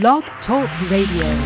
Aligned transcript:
Blog 0.00 0.24
Talk 0.46 0.70
Radio. 0.90 1.36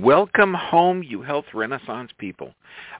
Welcome 0.00 0.52
home, 0.52 1.04
you 1.04 1.22
health 1.22 1.44
renaissance 1.54 2.10
people. 2.18 2.54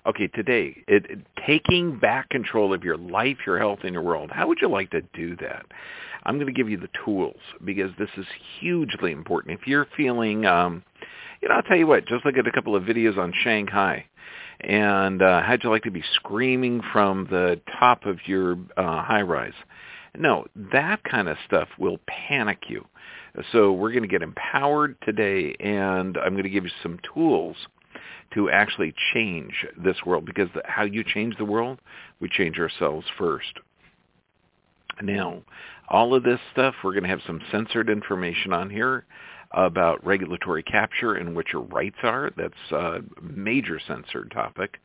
Okay, 0.06 0.28
today, 0.28 0.76
it, 0.86 1.04
it, 1.10 1.18
taking 1.44 1.98
back 1.98 2.28
control 2.28 2.72
of 2.72 2.84
your 2.84 2.96
life, 2.96 3.38
your 3.44 3.58
health, 3.58 3.80
and 3.82 3.92
your 3.92 4.04
world. 4.04 4.30
How 4.32 4.46
would 4.46 4.58
you 4.62 4.68
like 4.68 4.90
to 4.90 5.00
do 5.14 5.34
that? 5.40 5.66
I'm 6.22 6.36
going 6.36 6.46
to 6.46 6.52
give 6.52 6.70
you 6.70 6.76
the 6.76 6.88
tools 7.04 7.40
because 7.64 7.90
this 7.98 8.08
is 8.16 8.26
hugely 8.60 9.10
important. 9.10 9.58
If 9.60 9.66
you're 9.66 9.88
feeling, 9.96 10.46
um, 10.46 10.84
you 11.42 11.48
know, 11.48 11.56
I'll 11.56 11.62
tell 11.62 11.76
you 11.76 11.88
what, 11.88 12.06
just 12.06 12.24
look 12.24 12.36
at 12.36 12.46
a 12.46 12.52
couple 12.52 12.76
of 12.76 12.84
videos 12.84 13.18
on 13.18 13.32
Shanghai. 13.42 14.04
And 14.60 15.22
uh, 15.22 15.42
how'd 15.42 15.64
you 15.64 15.70
like 15.70 15.82
to 15.82 15.90
be 15.90 16.04
screaming 16.14 16.82
from 16.92 17.26
the 17.32 17.60
top 17.80 18.06
of 18.06 18.18
your 18.26 18.58
uh, 18.76 19.02
high-rise? 19.02 19.54
No, 20.16 20.46
that 20.72 21.02
kind 21.02 21.28
of 21.28 21.36
stuff 21.46 21.68
will 21.80 21.98
panic 22.06 22.58
you. 22.68 22.86
So 23.52 23.72
we're 23.72 23.90
going 23.90 24.02
to 24.02 24.08
get 24.08 24.22
empowered 24.22 24.96
today, 25.02 25.54
and 25.60 26.16
I'm 26.16 26.32
going 26.32 26.44
to 26.44 26.50
give 26.50 26.64
you 26.64 26.70
some 26.82 26.98
tools 27.14 27.56
to 28.34 28.50
actually 28.50 28.94
change 29.14 29.66
this 29.82 29.96
world 30.04 30.24
because 30.24 30.48
the, 30.54 30.62
how 30.64 30.84
you 30.84 31.04
change 31.04 31.36
the 31.36 31.44
world, 31.44 31.78
we 32.20 32.28
change 32.28 32.58
ourselves 32.58 33.06
first. 33.16 33.52
Now, 35.02 35.42
all 35.88 36.14
of 36.14 36.24
this 36.24 36.40
stuff, 36.52 36.74
we're 36.82 36.92
going 36.92 37.04
to 37.04 37.08
have 37.08 37.20
some 37.26 37.40
censored 37.50 37.88
information 37.88 38.52
on 38.52 38.68
here 38.68 39.06
about 39.52 40.04
regulatory 40.04 40.62
capture 40.62 41.14
and 41.14 41.34
what 41.34 41.52
your 41.52 41.62
rights 41.62 41.96
are. 42.02 42.30
That's 42.36 42.72
a 42.72 43.00
major 43.22 43.80
censored 43.86 44.30
topic 44.30 44.78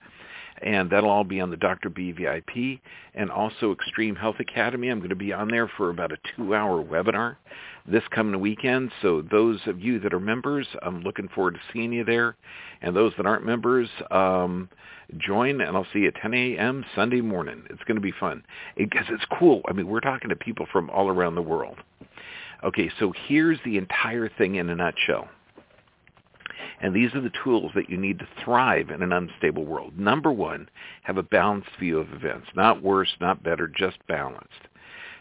and 0.61 0.89
that'll 0.89 1.09
all 1.09 1.23
be 1.23 1.41
on 1.41 1.49
the 1.49 1.57
Dr. 1.57 1.89
B 1.89 2.11
VIP 2.11 2.79
and 3.15 3.31
also 3.31 3.71
Extreme 3.71 4.15
Health 4.15 4.37
Academy. 4.39 4.89
I'm 4.89 4.99
going 4.99 5.09
to 5.09 5.15
be 5.15 5.33
on 5.33 5.49
there 5.49 5.67
for 5.77 5.89
about 5.89 6.11
a 6.11 6.17
two-hour 6.35 6.83
webinar 6.83 7.37
this 7.85 8.03
coming 8.11 8.39
weekend. 8.39 8.91
So 9.01 9.23
those 9.29 9.59
of 9.65 9.81
you 9.81 9.99
that 9.99 10.13
are 10.13 10.19
members, 10.19 10.67
I'm 10.81 11.01
looking 11.01 11.27
forward 11.29 11.55
to 11.55 11.59
seeing 11.73 11.91
you 11.91 12.03
there. 12.05 12.35
And 12.81 12.95
those 12.95 13.13
that 13.17 13.25
aren't 13.25 13.45
members, 13.45 13.89
um, 14.11 14.69
join 15.17 15.61
and 15.61 15.75
I'll 15.75 15.87
see 15.93 15.99
you 15.99 16.07
at 16.07 16.15
10 16.15 16.33
a.m. 16.33 16.85
Sunday 16.95 17.21
morning. 17.21 17.63
It's 17.69 17.83
going 17.83 17.95
to 17.95 18.01
be 18.01 18.13
fun 18.19 18.43
because 18.77 19.05
it's 19.09 19.25
cool. 19.37 19.61
I 19.67 19.73
mean, 19.73 19.87
we're 19.87 19.99
talking 19.99 20.29
to 20.29 20.35
people 20.35 20.65
from 20.71 20.89
all 20.89 21.09
around 21.09 21.35
the 21.35 21.41
world. 21.41 21.77
Okay, 22.63 22.89
so 22.99 23.13
here's 23.27 23.59
the 23.65 23.77
entire 23.77 24.29
thing 24.29 24.55
in 24.55 24.69
a 24.69 24.75
nutshell. 24.75 25.27
And 26.81 26.93
these 26.93 27.13
are 27.13 27.21
the 27.21 27.31
tools 27.43 27.71
that 27.75 27.89
you 27.89 27.97
need 27.97 28.19
to 28.19 28.27
thrive 28.43 28.89
in 28.89 29.01
an 29.01 29.13
unstable 29.13 29.65
world. 29.65 29.97
Number 29.97 30.31
one, 30.31 30.69
have 31.03 31.17
a 31.17 31.23
balanced 31.23 31.69
view 31.79 31.99
of 31.99 32.13
events. 32.13 32.47
Not 32.55 32.81
worse, 32.81 33.15
not 33.19 33.43
better, 33.43 33.67
just 33.67 33.97
balanced. 34.07 34.67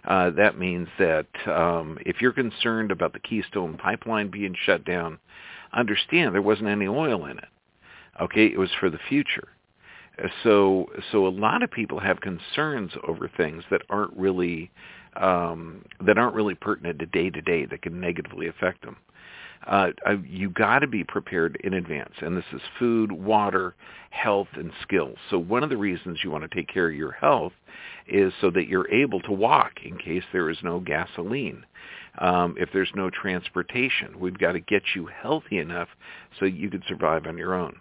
Uh, 0.05 0.31
that 0.31 0.59
means 0.59 0.89
that 0.99 1.27
um, 1.47 1.99
if 2.05 2.21
you're 2.21 2.33
concerned 2.33 2.91
about 2.91 3.13
the 3.13 3.21
Keystone 3.21 3.77
Pipeline 3.77 4.31
being 4.31 4.57
shut 4.65 4.85
down, 4.85 5.19
understand 5.73 6.35
there 6.35 6.43
wasn't 6.43 6.69
any 6.69 6.89
oil 6.89 7.27
in 7.27 7.39
it. 7.39 7.49
Okay, 8.21 8.47
it 8.47 8.59
was 8.59 8.71
for 8.79 8.91
the 8.91 8.99
future. 9.09 9.49
Uh, 10.23 10.29
so, 10.43 10.87
so 11.13 11.27
a 11.27 11.29
lot 11.29 11.63
of 11.63 11.71
people 11.71 12.01
have 12.01 12.21
concerns 12.21 12.93
over 13.07 13.29
things 13.29 13.63
that 13.71 13.83
aren't 13.89 14.15
really 14.17 14.71
um, 15.15 15.85
that 16.01 16.17
aren't 16.17 16.35
really 16.35 16.55
pertinent 16.55 16.99
to 16.99 17.07
day 17.07 17.29
to 17.29 17.43
day 17.43 17.67
that 17.67 17.83
can 17.83 18.01
negatively 18.01 18.49
affect 18.49 18.83
them 18.83 18.97
uh, 19.67 19.91
you 20.27 20.51
got 20.51 20.81
to 20.81 20.87
be 20.87 21.05
prepared 21.05 21.57
in 21.63 21.75
advance. 21.75 22.15
And 22.21 22.37
this 22.37 22.45
is 22.53 22.61
food, 22.79 23.13
water, 23.13 23.75
health, 24.11 24.49
and 24.55 24.73
skills. 24.83 25.17
So 25.31 25.39
one 25.39 25.63
of 25.63 25.71
the 25.71 25.77
reasons 25.77 26.21
you 26.23 26.31
want 26.31 26.49
to 26.49 26.55
take 26.55 26.69
care 26.69 26.89
of 26.89 26.97
your 26.97 27.13
health 27.13 27.53
is 28.09 28.33
so 28.41 28.51
that 28.51 28.69
you're 28.69 28.91
able 28.91 29.21
to 29.21 29.33
walk 29.33 29.73
in 29.85 29.97
case 29.99 30.25
there 30.33 30.51
is 30.51 30.59
no 30.63 30.81
gasoline. 30.81 31.65
Um, 32.19 32.57
if 32.59 32.71
there's 32.73 32.93
no 32.95 33.09
transportation, 33.09 34.19
we've 34.19 34.39
got 34.39 34.53
to 34.53 34.61
get 34.61 34.83
you 34.95 35.07
healthy 35.07 35.59
enough 35.59 35.89
so 36.39 36.45
you 36.45 36.69
can 36.69 36.83
survive 36.87 37.27
on 37.27 37.39
your 37.39 37.55
own. 37.55 37.77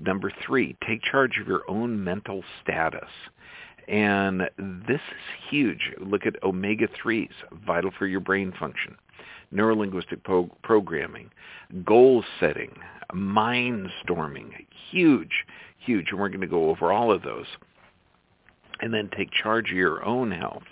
Number 0.00 0.32
three, 0.46 0.76
take 0.86 1.02
charge 1.02 1.38
of 1.38 1.46
your 1.46 1.62
own 1.68 2.02
mental 2.02 2.42
status. 2.62 3.10
And 3.86 4.42
this 4.58 5.00
is 5.00 5.50
huge. 5.50 5.92
Look 6.00 6.24
at 6.24 6.42
omega-3s, 6.42 7.30
vital 7.66 7.90
for 7.98 8.06
your 8.06 8.20
brain 8.20 8.52
function 8.58 8.96
neurolinguistic 9.54 10.22
pro- 10.24 10.50
programming, 10.62 11.30
goal 11.84 12.24
setting, 12.38 12.72
mind 13.12 13.88
storming, 14.02 14.66
huge, 14.90 15.44
huge. 15.78 16.06
And 16.10 16.20
we're 16.20 16.28
going 16.28 16.40
to 16.40 16.46
go 16.46 16.70
over 16.70 16.92
all 16.92 17.12
of 17.12 17.22
those. 17.22 17.46
And 18.80 18.94
then 18.94 19.10
take 19.16 19.30
charge 19.30 19.70
of 19.70 19.76
your 19.76 20.04
own 20.04 20.30
health. 20.30 20.62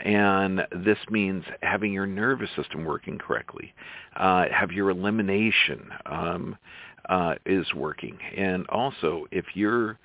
And 0.00 0.66
this 0.84 0.98
means 1.10 1.44
having 1.62 1.92
your 1.92 2.06
nervous 2.06 2.50
system 2.56 2.84
working 2.84 3.18
correctly, 3.18 3.72
uh, 4.16 4.46
have 4.52 4.72
your 4.72 4.90
elimination 4.90 5.88
um, 6.06 6.56
uh, 7.08 7.34
is 7.46 7.72
working. 7.74 8.18
And 8.36 8.66
also, 8.68 9.26
if 9.30 9.44
you're 9.54 9.98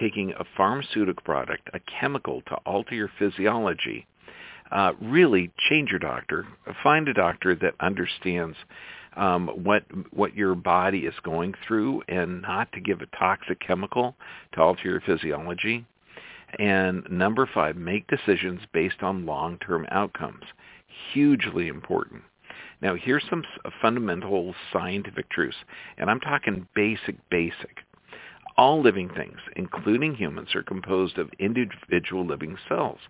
taking 0.00 0.32
a 0.32 0.44
pharmaceutical 0.56 1.22
product, 1.24 1.68
a 1.72 1.80
chemical 2.00 2.42
to 2.42 2.54
alter 2.66 2.94
your 2.94 3.10
physiology, 3.18 4.06
uh, 4.74 4.92
really 5.00 5.50
change 5.70 5.90
your 5.90 6.00
doctor. 6.00 6.46
Find 6.82 7.08
a 7.08 7.14
doctor 7.14 7.54
that 7.54 7.74
understands 7.80 8.56
um, 9.16 9.48
what 9.62 9.84
what 10.12 10.36
your 10.36 10.56
body 10.56 11.06
is 11.06 11.14
going 11.22 11.54
through, 11.66 12.02
and 12.08 12.42
not 12.42 12.72
to 12.72 12.80
give 12.80 13.00
a 13.00 13.16
toxic 13.16 13.60
chemical 13.60 14.16
to 14.52 14.60
alter 14.60 14.88
your 14.90 15.00
physiology. 15.00 15.86
And 16.58 17.06
number 17.10 17.48
five, 17.52 17.76
make 17.76 18.06
decisions 18.08 18.60
based 18.72 19.02
on 19.02 19.26
long-term 19.26 19.86
outcomes. 19.90 20.44
Hugely 21.12 21.68
important. 21.68 22.22
Now, 22.80 22.94
here's 22.94 23.24
some 23.30 23.44
fundamental 23.80 24.54
scientific 24.72 25.30
truths, 25.30 25.56
and 25.98 26.10
I'm 26.10 26.20
talking 26.20 26.66
basic, 26.74 27.16
basic. 27.30 27.78
All 28.56 28.80
living 28.80 29.08
things, 29.08 29.38
including 29.56 30.14
humans, 30.14 30.54
are 30.54 30.62
composed 30.62 31.18
of 31.18 31.30
individual 31.38 32.24
living 32.24 32.56
cells. 32.68 33.00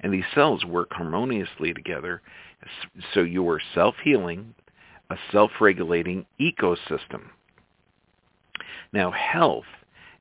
And 0.00 0.12
these 0.12 0.24
cells 0.34 0.64
work 0.64 0.92
harmoniously 0.92 1.72
together. 1.72 2.20
So 3.14 3.20
you 3.20 3.48
are 3.48 3.60
self-healing, 3.74 4.54
a 5.08 5.16
self-regulating 5.32 6.26
ecosystem. 6.38 7.30
Now, 8.92 9.10
health 9.10 9.64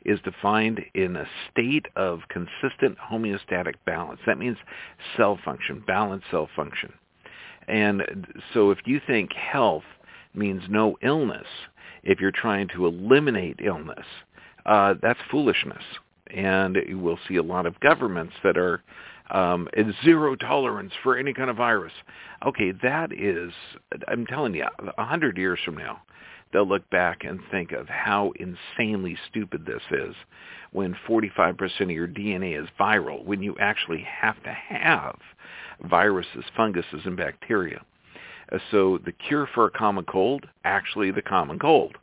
is 0.06 0.19
defined 0.22 0.79
in 0.94 1.18
a 1.18 1.28
state 1.51 1.88
of 1.97 2.22
consistent 2.29 2.97
homeostatic 2.97 3.75
balance. 3.85 4.22
That 4.25 4.38
means 4.38 4.57
cell 5.18 5.38
function, 5.44 5.84
balanced 5.85 6.28
cell 6.31 6.47
function. 6.56 6.94
And 7.68 8.25
so 8.53 8.72
if 8.72 8.79
you 8.85 9.01
think 9.06 9.34
health 9.34 9.84
means 10.34 10.63
no 10.69 10.97
illness, 11.01 11.47
if 12.01 12.22
you're 12.22 12.31
trying 12.31 12.69
to 12.69 12.88
eliminate 12.88 13.59
illness, 13.62 14.06
uh, 14.69 14.94
that's 15.02 15.19
foolishness. 15.31 15.84
And 16.28 16.78
we'll 16.91 17.19
see 17.28 17.38
a 17.38 17.44
lot 17.44 17.66
of 17.66 17.80
governments 17.80 18.34
that 18.44 18.56
are 18.56 18.84
um, 19.31 19.68
zero 20.06 20.35
tolerance 20.35 20.94
for 21.02 21.18
any 21.18 21.34
kind 21.34 21.50
of 21.50 21.57
virus. 21.57 21.94
Okay, 22.46 22.72
that 22.84 23.12
is, 23.12 23.52
I'm 24.07 24.28
telling 24.28 24.53
you, 24.53 24.68
a 24.97 25.06
hundred 25.06 25.38
years 25.38 25.59
from 25.66 25.75
now, 25.75 26.02
they'll 26.53 26.68
look 26.68 26.88
back 26.91 27.24
and 27.24 27.40
think 27.52 27.72
of 27.72 27.90
how 27.90 28.31
insanely 28.40 29.18
stupid 29.30 29.66
this 29.66 29.81
is 29.91 30.16
when 30.72 30.96
45% 31.07 31.81
of 31.81 31.90
your 31.90 32.07
DNA 32.07 32.62
is 32.62 32.69
viral, 32.80 33.25
when 33.25 33.41
you 33.41 33.56
actually 33.59 34.06
have 34.22 34.41
to 34.44 34.51
have 34.51 35.18
viruses, 35.90 36.46
funguses, 36.56 37.01
and 37.06 37.18
bacteria. 37.18 37.81
So 38.69 39.00
the 39.03 39.12
cure 39.12 39.47
for 39.53 39.66
a 39.66 39.72
common 39.72 40.06
cold, 40.06 40.46
actually 40.63 41.09
the 41.09 41.22
common 41.24 41.57
cold. 41.57 41.97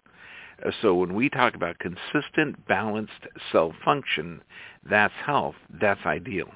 So 0.81 0.95
when 0.95 1.15
we 1.15 1.29
talk 1.29 1.55
about 1.55 1.79
consistent, 1.79 2.67
balanced 2.67 3.27
cell 3.53 3.75
function, 3.85 4.43
that's 4.89 5.15
health. 5.25 5.57
That's 5.81 6.05
ideal. 6.07 6.49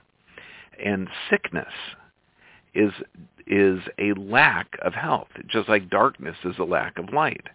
And 0.82 1.08
sickness 1.28 1.72
is 2.74 2.92
is 3.46 3.80
a 3.98 4.12
lack 4.14 4.78
of 4.82 4.94
health, 4.94 5.28
just 5.46 5.68
like 5.68 5.90
darkness 5.90 6.36
is 6.44 6.58
a 6.58 6.64
lack 6.64 6.98
of 6.98 7.12
light. 7.12 7.48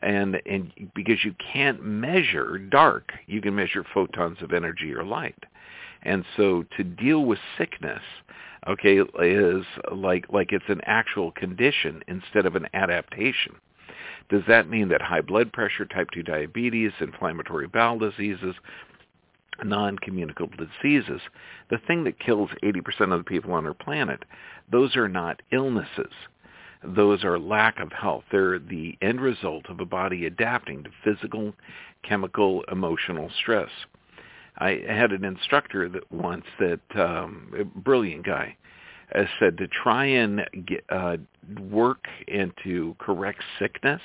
And 0.00 0.40
and 0.46 0.72
because 0.94 1.24
you 1.24 1.34
can't 1.52 1.82
measure 1.84 2.56
dark, 2.56 3.12
you 3.26 3.40
can 3.40 3.54
measure 3.54 3.84
photons 3.92 4.38
of 4.40 4.52
energy 4.52 4.94
or 4.94 5.04
light. 5.04 5.44
And 6.02 6.24
so 6.36 6.64
to 6.76 6.84
deal 6.84 7.24
with 7.24 7.40
sickness, 7.58 8.02
okay, 8.66 9.00
is 9.00 9.64
like 9.92 10.26
like 10.32 10.52
it's 10.52 10.68
an 10.68 10.80
actual 10.84 11.32
condition 11.32 12.02
instead 12.06 12.46
of 12.46 12.54
an 12.56 12.68
adaptation. 12.72 13.56
Does 14.28 14.42
that 14.46 14.68
mean 14.68 14.88
that 14.88 15.02
high 15.02 15.22
blood 15.22 15.52
pressure, 15.52 15.86
type 15.86 16.10
2 16.12 16.22
diabetes, 16.22 16.92
inflammatory 17.00 17.66
bowel 17.66 17.98
diseases, 17.98 18.54
non-communicable 19.64 20.56
diseases, 20.56 21.20
the 21.70 21.78
thing 21.78 22.04
that 22.04 22.20
kills 22.20 22.50
80% 22.62 23.12
of 23.12 23.18
the 23.18 23.24
people 23.24 23.52
on 23.52 23.66
our 23.66 23.74
planet, 23.74 24.24
those 24.70 24.96
are 24.96 25.08
not 25.08 25.42
illnesses. 25.50 26.12
Those 26.84 27.24
are 27.24 27.38
lack 27.38 27.80
of 27.80 27.90
health. 27.92 28.24
They're 28.30 28.58
the 28.58 28.96
end 29.02 29.20
result 29.20 29.66
of 29.68 29.80
a 29.80 29.84
body 29.84 30.26
adapting 30.26 30.84
to 30.84 30.90
physical, 31.02 31.54
chemical, 32.02 32.62
emotional 32.70 33.30
stress. 33.40 33.70
I 34.58 34.84
had 34.88 35.12
an 35.12 35.24
instructor 35.24 35.88
that 35.88 36.10
once 36.12 36.44
that 36.60 36.80
um, 36.94 37.52
a 37.58 37.64
brilliant 37.64 38.24
guy 38.26 38.56
as 39.12 39.26
said 39.38 39.56
to 39.58 39.68
try 39.68 40.04
and 40.04 40.46
get, 40.66 40.84
uh, 40.90 41.16
work 41.70 42.06
and 42.26 42.52
to 42.64 42.94
correct 42.98 43.42
sickness 43.58 44.02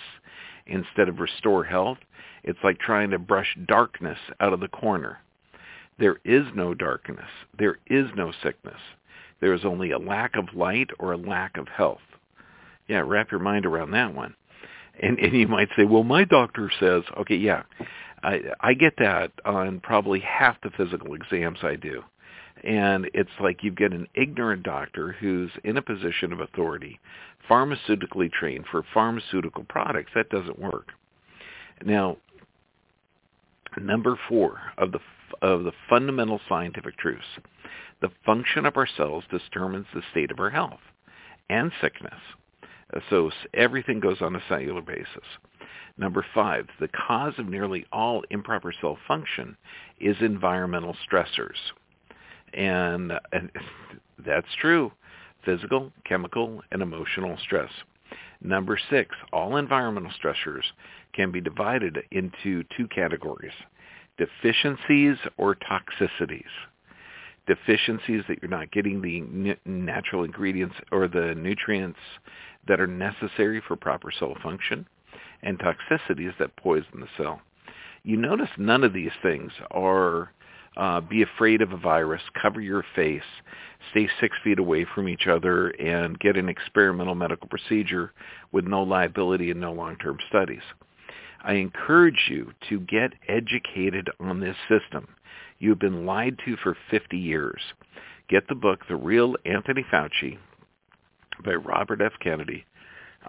instead 0.65 1.09
of 1.09 1.19
restore 1.19 1.63
health, 1.63 1.97
it's 2.43 2.59
like 2.63 2.79
trying 2.79 3.09
to 3.11 3.19
brush 3.19 3.57
darkness 3.67 4.17
out 4.39 4.53
of 4.53 4.59
the 4.59 4.67
corner. 4.67 5.19
There 5.99 6.17
is 6.25 6.45
no 6.55 6.73
darkness. 6.73 7.29
There 7.57 7.77
is 7.87 8.07
no 8.15 8.31
sickness. 8.43 8.79
There 9.39 9.53
is 9.53 9.65
only 9.65 9.91
a 9.91 9.99
lack 9.99 10.35
of 10.35 10.53
light 10.53 10.89
or 10.99 11.11
a 11.11 11.17
lack 11.17 11.57
of 11.57 11.67
health. 11.67 12.01
Yeah, 12.87 13.03
wrap 13.05 13.31
your 13.31 13.39
mind 13.39 13.65
around 13.65 13.91
that 13.91 14.13
one. 14.13 14.35
And 15.01 15.17
and 15.19 15.33
you 15.33 15.47
might 15.47 15.69
say, 15.75 15.83
well, 15.83 16.03
my 16.03 16.23
doctor 16.23 16.71
says, 16.79 17.03
okay, 17.17 17.35
yeah, 17.35 17.63
I 18.21 18.41
I 18.59 18.73
get 18.73 18.93
that 18.97 19.31
on 19.45 19.79
probably 19.79 20.19
half 20.19 20.61
the 20.61 20.69
physical 20.71 21.13
exams 21.13 21.59
I 21.63 21.75
do. 21.75 22.03
And 22.63 23.09
it's 23.13 23.29
like 23.41 23.63
you 23.63 23.71
get 23.71 23.91
an 23.91 24.07
ignorant 24.15 24.63
doctor 24.63 25.15
who's 25.19 25.51
in 25.63 25.77
a 25.77 25.81
position 25.81 26.31
of 26.31 26.39
authority, 26.39 26.99
pharmaceutically 27.49 28.31
trained 28.31 28.65
for 28.71 28.85
pharmaceutical 28.93 29.65
products. 29.65 30.11
That 30.15 30.29
doesn't 30.29 30.59
work. 30.59 30.89
Now, 31.85 32.17
number 33.79 34.17
four 34.29 34.59
of 34.77 34.91
the 34.91 34.99
of 35.41 35.63
the 35.63 35.73
fundamental 35.89 36.39
scientific 36.47 36.95
truths, 36.97 37.25
the 38.01 38.11
function 38.25 38.65
of 38.65 38.77
our 38.77 38.87
cells 38.87 39.23
determines 39.31 39.87
the 39.93 40.03
state 40.11 40.31
of 40.31 40.39
our 40.39 40.51
health 40.51 40.79
and 41.49 41.71
sickness. 41.81 42.13
So 43.09 43.31
everything 43.53 43.99
goes 43.99 44.21
on 44.21 44.35
a 44.35 44.43
cellular 44.47 44.81
basis. 44.81 45.25
Number 45.97 46.25
five, 46.33 46.67
the 46.79 46.87
cause 46.87 47.33
of 47.37 47.47
nearly 47.47 47.85
all 47.91 48.23
improper 48.29 48.73
cell 48.79 48.97
function 49.07 49.57
is 49.99 50.15
environmental 50.21 50.95
stressors. 51.09 51.57
And, 52.53 53.13
and 53.31 53.51
that's 54.25 54.47
true. 54.59 54.91
Physical, 55.45 55.91
chemical, 56.05 56.61
and 56.71 56.81
emotional 56.81 57.37
stress. 57.43 57.71
Number 58.41 58.77
six, 58.89 59.15
all 59.31 59.57
environmental 59.57 60.11
stressors 60.21 60.63
can 61.13 61.31
be 61.31 61.41
divided 61.41 61.99
into 62.11 62.63
two 62.75 62.87
categories, 62.87 63.53
deficiencies 64.17 65.17
or 65.37 65.55
toxicities. 65.55 66.43
Deficiencies 67.47 68.23
that 68.27 68.41
you're 68.41 68.49
not 68.49 68.71
getting 68.71 69.01
the 69.01 69.57
natural 69.65 70.23
ingredients 70.23 70.75
or 70.91 71.07
the 71.07 71.35
nutrients 71.35 71.99
that 72.67 72.79
are 72.79 72.87
necessary 72.87 73.61
for 73.67 73.75
proper 73.75 74.11
cell 74.17 74.35
function, 74.41 74.87
and 75.41 75.59
toxicities 75.59 76.37
that 76.39 76.55
poison 76.55 77.01
the 77.01 77.07
cell. 77.17 77.41
You 78.03 78.17
notice 78.17 78.49
none 78.57 78.83
of 78.83 78.93
these 78.93 79.11
things 79.21 79.51
are 79.71 80.31
uh, 80.77 81.01
be 81.01 81.21
afraid 81.21 81.61
of 81.61 81.71
a 81.71 81.77
virus, 81.77 82.21
cover 82.41 82.59
your 82.61 82.83
face, 82.95 83.21
stay 83.91 84.07
six 84.19 84.35
feet 84.43 84.59
away 84.59 84.85
from 84.95 85.07
each 85.07 85.27
other, 85.27 85.69
and 85.69 86.19
get 86.19 86.37
an 86.37 86.49
experimental 86.49 87.15
medical 87.15 87.47
procedure 87.47 88.11
with 88.51 88.65
no 88.65 88.83
liability 88.83 89.51
and 89.51 89.61
no 89.61 89.71
long-term 89.71 90.17
studies. 90.29 90.63
I 91.43 91.53
encourage 91.53 92.29
you 92.29 92.53
to 92.69 92.79
get 92.79 93.13
educated 93.27 94.09
on 94.19 94.39
this 94.39 94.55
system. 94.69 95.07
You've 95.59 95.79
been 95.79 96.05
lied 96.05 96.39
to 96.45 96.55
for 96.57 96.77
50 96.89 97.17
years. 97.17 97.61
Get 98.29 98.47
the 98.47 98.55
book, 98.55 98.79
The 98.87 98.95
Real 98.95 99.35
Anthony 99.45 99.85
Fauci, 99.91 100.37
by 101.43 101.53
Robert 101.53 102.01
F. 102.01 102.13
Kennedy. 102.21 102.65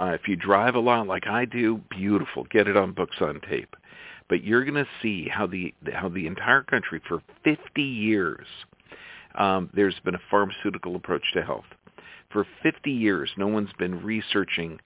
Uh, 0.01 0.07
if 0.07 0.27
you 0.29 0.37
drive 0.37 0.75
a 0.75 0.81
lot 0.81 1.07
like 1.07 1.27
I 1.27 1.45
do, 1.45 1.81
beautiful. 1.91 2.45
Get 2.45 2.69
it 2.69 2.77
on 2.77 2.93
books 2.93 3.17
on 3.21 3.41
tape. 3.49 3.77
But 4.29 4.45
you're 4.45 4.65
going 4.65 4.83
to 4.83 4.91
see 5.03 5.29
how 5.29 5.47
the 5.47 5.75
how 5.93 6.09
the 6.09 6.27
entire 6.27 6.63
country 6.63 7.01
for 7.09 7.23
50 7.45 7.83
years 7.83 8.47
um, 9.35 9.71
there's 9.75 9.99
been 10.05 10.15
a 10.15 10.21
pharmaceutical 10.31 10.97
approach 10.97 11.25
to 11.35 11.43
health. 11.43 11.65
For 12.31 12.47
50 12.65 12.91
years, 12.91 13.31
no 13.37 13.47
one's 13.47 13.73
been 13.79 14.03
researching 14.03 14.81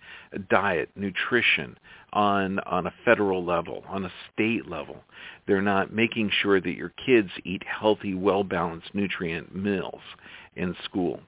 diet, 0.50 0.90
nutrition 0.96 1.79
on 2.12 2.58
on 2.61 2.87
a 2.87 2.94
federal 3.05 3.43
level, 3.43 3.85
on 3.88 4.05
a 4.05 4.12
state 4.32 4.69
level. 4.69 5.02
They're 5.46 5.62
not 5.62 5.93
making 5.93 6.31
sure 6.43 6.61
that 6.61 6.75
your 6.75 6.93
kids 7.06 7.31
eat 7.44 7.62
healthy, 7.67 8.14
well-balanced 8.14 8.94
nutrient 8.94 9.55
meals 9.55 10.00
in 10.56 10.76
school. 10.84 11.20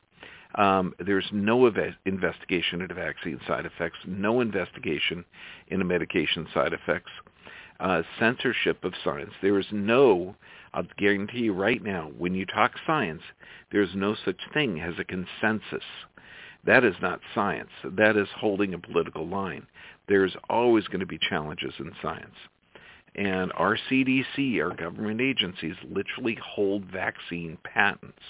Um, 0.56 0.94
there's 0.98 1.28
no 1.32 1.66
ev- 1.66 1.94
investigation 2.04 2.82
into 2.82 2.94
vaccine 2.94 3.40
side 3.46 3.64
effects, 3.64 3.98
no 4.06 4.40
investigation 4.40 5.24
into 5.68 5.84
medication 5.86 6.46
side 6.52 6.74
effects, 6.74 7.10
uh, 7.80 8.02
censorship 8.18 8.84
of 8.84 8.92
science. 9.02 9.32
There 9.42 9.58
is 9.58 9.66
no, 9.72 10.36
I'll 10.74 10.86
guarantee 10.98 11.40
you 11.40 11.52
right 11.52 11.82
now, 11.82 12.10
when 12.18 12.34
you 12.34 12.46
talk 12.46 12.72
science, 12.86 13.22
there's 13.72 13.94
no 13.94 14.14
such 14.24 14.40
thing 14.52 14.80
as 14.80 14.94
a 14.98 15.04
consensus. 15.04 15.84
That 16.64 16.84
is 16.84 16.94
not 17.00 17.20
science. 17.34 17.70
That 17.84 18.16
is 18.16 18.28
holding 18.36 18.74
a 18.74 18.78
political 18.78 19.26
line. 19.26 19.66
There's 20.08 20.36
always 20.48 20.86
going 20.88 21.00
to 21.00 21.06
be 21.06 21.18
challenges 21.18 21.72
in 21.78 21.92
science. 22.02 22.34
And 23.16 23.50
our 23.56 23.76
CDC, 23.90 24.60
our 24.62 24.74
government 24.74 25.20
agencies, 25.20 25.74
literally 25.88 26.38
hold 26.44 26.84
vaccine 26.84 27.58
patents. 27.64 28.22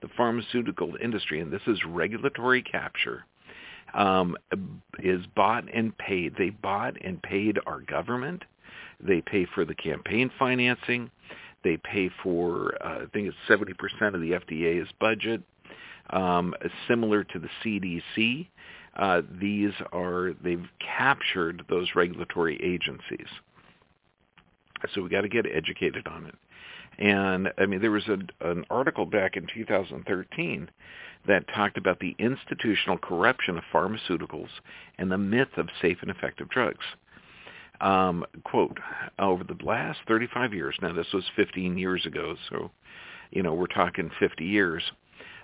The 0.00 0.08
pharmaceutical 0.16 0.94
industry, 1.02 1.40
and 1.40 1.52
this 1.52 1.62
is 1.66 1.78
regulatory 1.86 2.62
capture, 2.62 3.24
um, 3.92 4.36
is 4.98 5.24
bought 5.36 5.64
and 5.72 5.96
paid. 5.98 6.34
They 6.36 6.50
bought 6.50 6.94
and 7.04 7.22
paid 7.22 7.58
our 7.66 7.80
government. 7.80 8.42
They 9.04 9.20
pay 9.20 9.46
for 9.54 9.64
the 9.64 9.74
campaign 9.74 10.30
financing. 10.38 11.10
They 11.62 11.76
pay 11.78 12.10
for, 12.22 12.74
uh, 12.84 13.02
I 13.02 13.06
think 13.12 13.28
it's 13.28 13.36
70% 13.48 14.14
of 14.14 14.20
the 14.20 14.32
FDA's 14.32 14.88
budget. 15.00 15.42
Um, 16.10 16.54
similar 16.86 17.24
to 17.24 17.38
the 17.38 17.48
CDC, 17.64 18.46
uh, 18.96 19.22
these 19.40 19.72
are, 19.92 20.32
they've 20.42 20.66
captured 20.78 21.64
those 21.68 21.88
regulatory 21.96 22.60
agencies. 22.62 23.28
So 24.94 25.02
we 25.02 25.08
got 25.08 25.22
to 25.22 25.28
get 25.28 25.46
educated 25.46 26.06
on 26.06 26.26
it. 26.26 26.34
And 26.98 27.48
I 27.58 27.66
mean, 27.66 27.80
there 27.80 27.90
was 27.90 28.06
a, 28.08 28.18
an 28.48 28.64
article 28.70 29.06
back 29.06 29.36
in 29.36 29.46
2013 29.52 30.70
that 31.26 31.48
talked 31.54 31.78
about 31.78 31.98
the 32.00 32.14
institutional 32.18 32.98
corruption 32.98 33.56
of 33.56 33.64
pharmaceuticals 33.72 34.50
and 34.98 35.10
the 35.10 35.18
myth 35.18 35.56
of 35.56 35.68
safe 35.80 35.98
and 36.02 36.10
effective 36.10 36.48
drugs. 36.50 36.84
Um, 37.84 38.24
quote, 38.44 38.78
over 39.18 39.44
the 39.44 39.62
last 39.62 39.98
35 40.08 40.54
years, 40.54 40.74
now 40.80 40.92
this 40.92 41.12
was 41.12 41.24
15 41.36 41.76
years 41.76 42.06
ago, 42.06 42.34
so, 42.48 42.70
you 43.30 43.42
know, 43.42 43.52
we're 43.52 43.66
talking 43.66 44.10
50 44.18 44.44
years, 44.44 44.82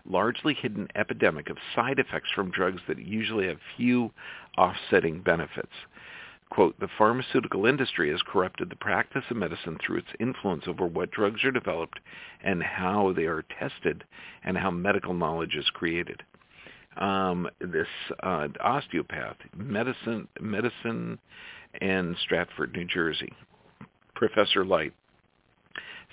largely 0.09 0.55
hidden 0.55 0.89
epidemic 0.95 1.51
of 1.51 1.59
side 1.75 1.99
effects 1.99 2.31
from 2.35 2.51
drugs 2.51 2.81
that 2.89 2.99
usually 2.99 3.47
have 3.47 3.59
few 3.77 4.11
offsetting 4.57 5.21
benefits 5.21 5.75
quote, 6.51 6.79
the 6.81 6.89
pharmaceutical 6.99 7.65
industry 7.65 8.11
has 8.11 8.21
corrupted 8.23 8.69
the 8.69 8.77
practice 8.77 9.25
of 9.31 9.37
medicine 9.37 9.79
through 9.79 9.99
its 9.99 10.09
influence 10.19 10.65
over 10.67 10.85
what 10.85 11.11
drugs 11.11 11.45
are 11.45 11.53
developed 11.53 12.01
and 12.43 12.63
how 12.63 13.13
they 13.17 13.25
are 13.25 13.45
tested 13.59 14.05
and 14.45 14.59
how 14.59 14.71
medical 14.71 15.15
knowledge 15.15 15.55
is 15.55 15.71
created. 15.71 16.23
Um, 16.97 17.49
this 17.61 17.87
uh, 18.23 18.49
osteopath, 18.61 19.37
medicine, 19.57 20.27
medicine 20.41 21.19
in 21.81 22.17
Stratford, 22.23 22.73
New 22.75 22.85
Jersey, 22.85 23.33
Professor 24.15 24.65
Light, 24.65 24.93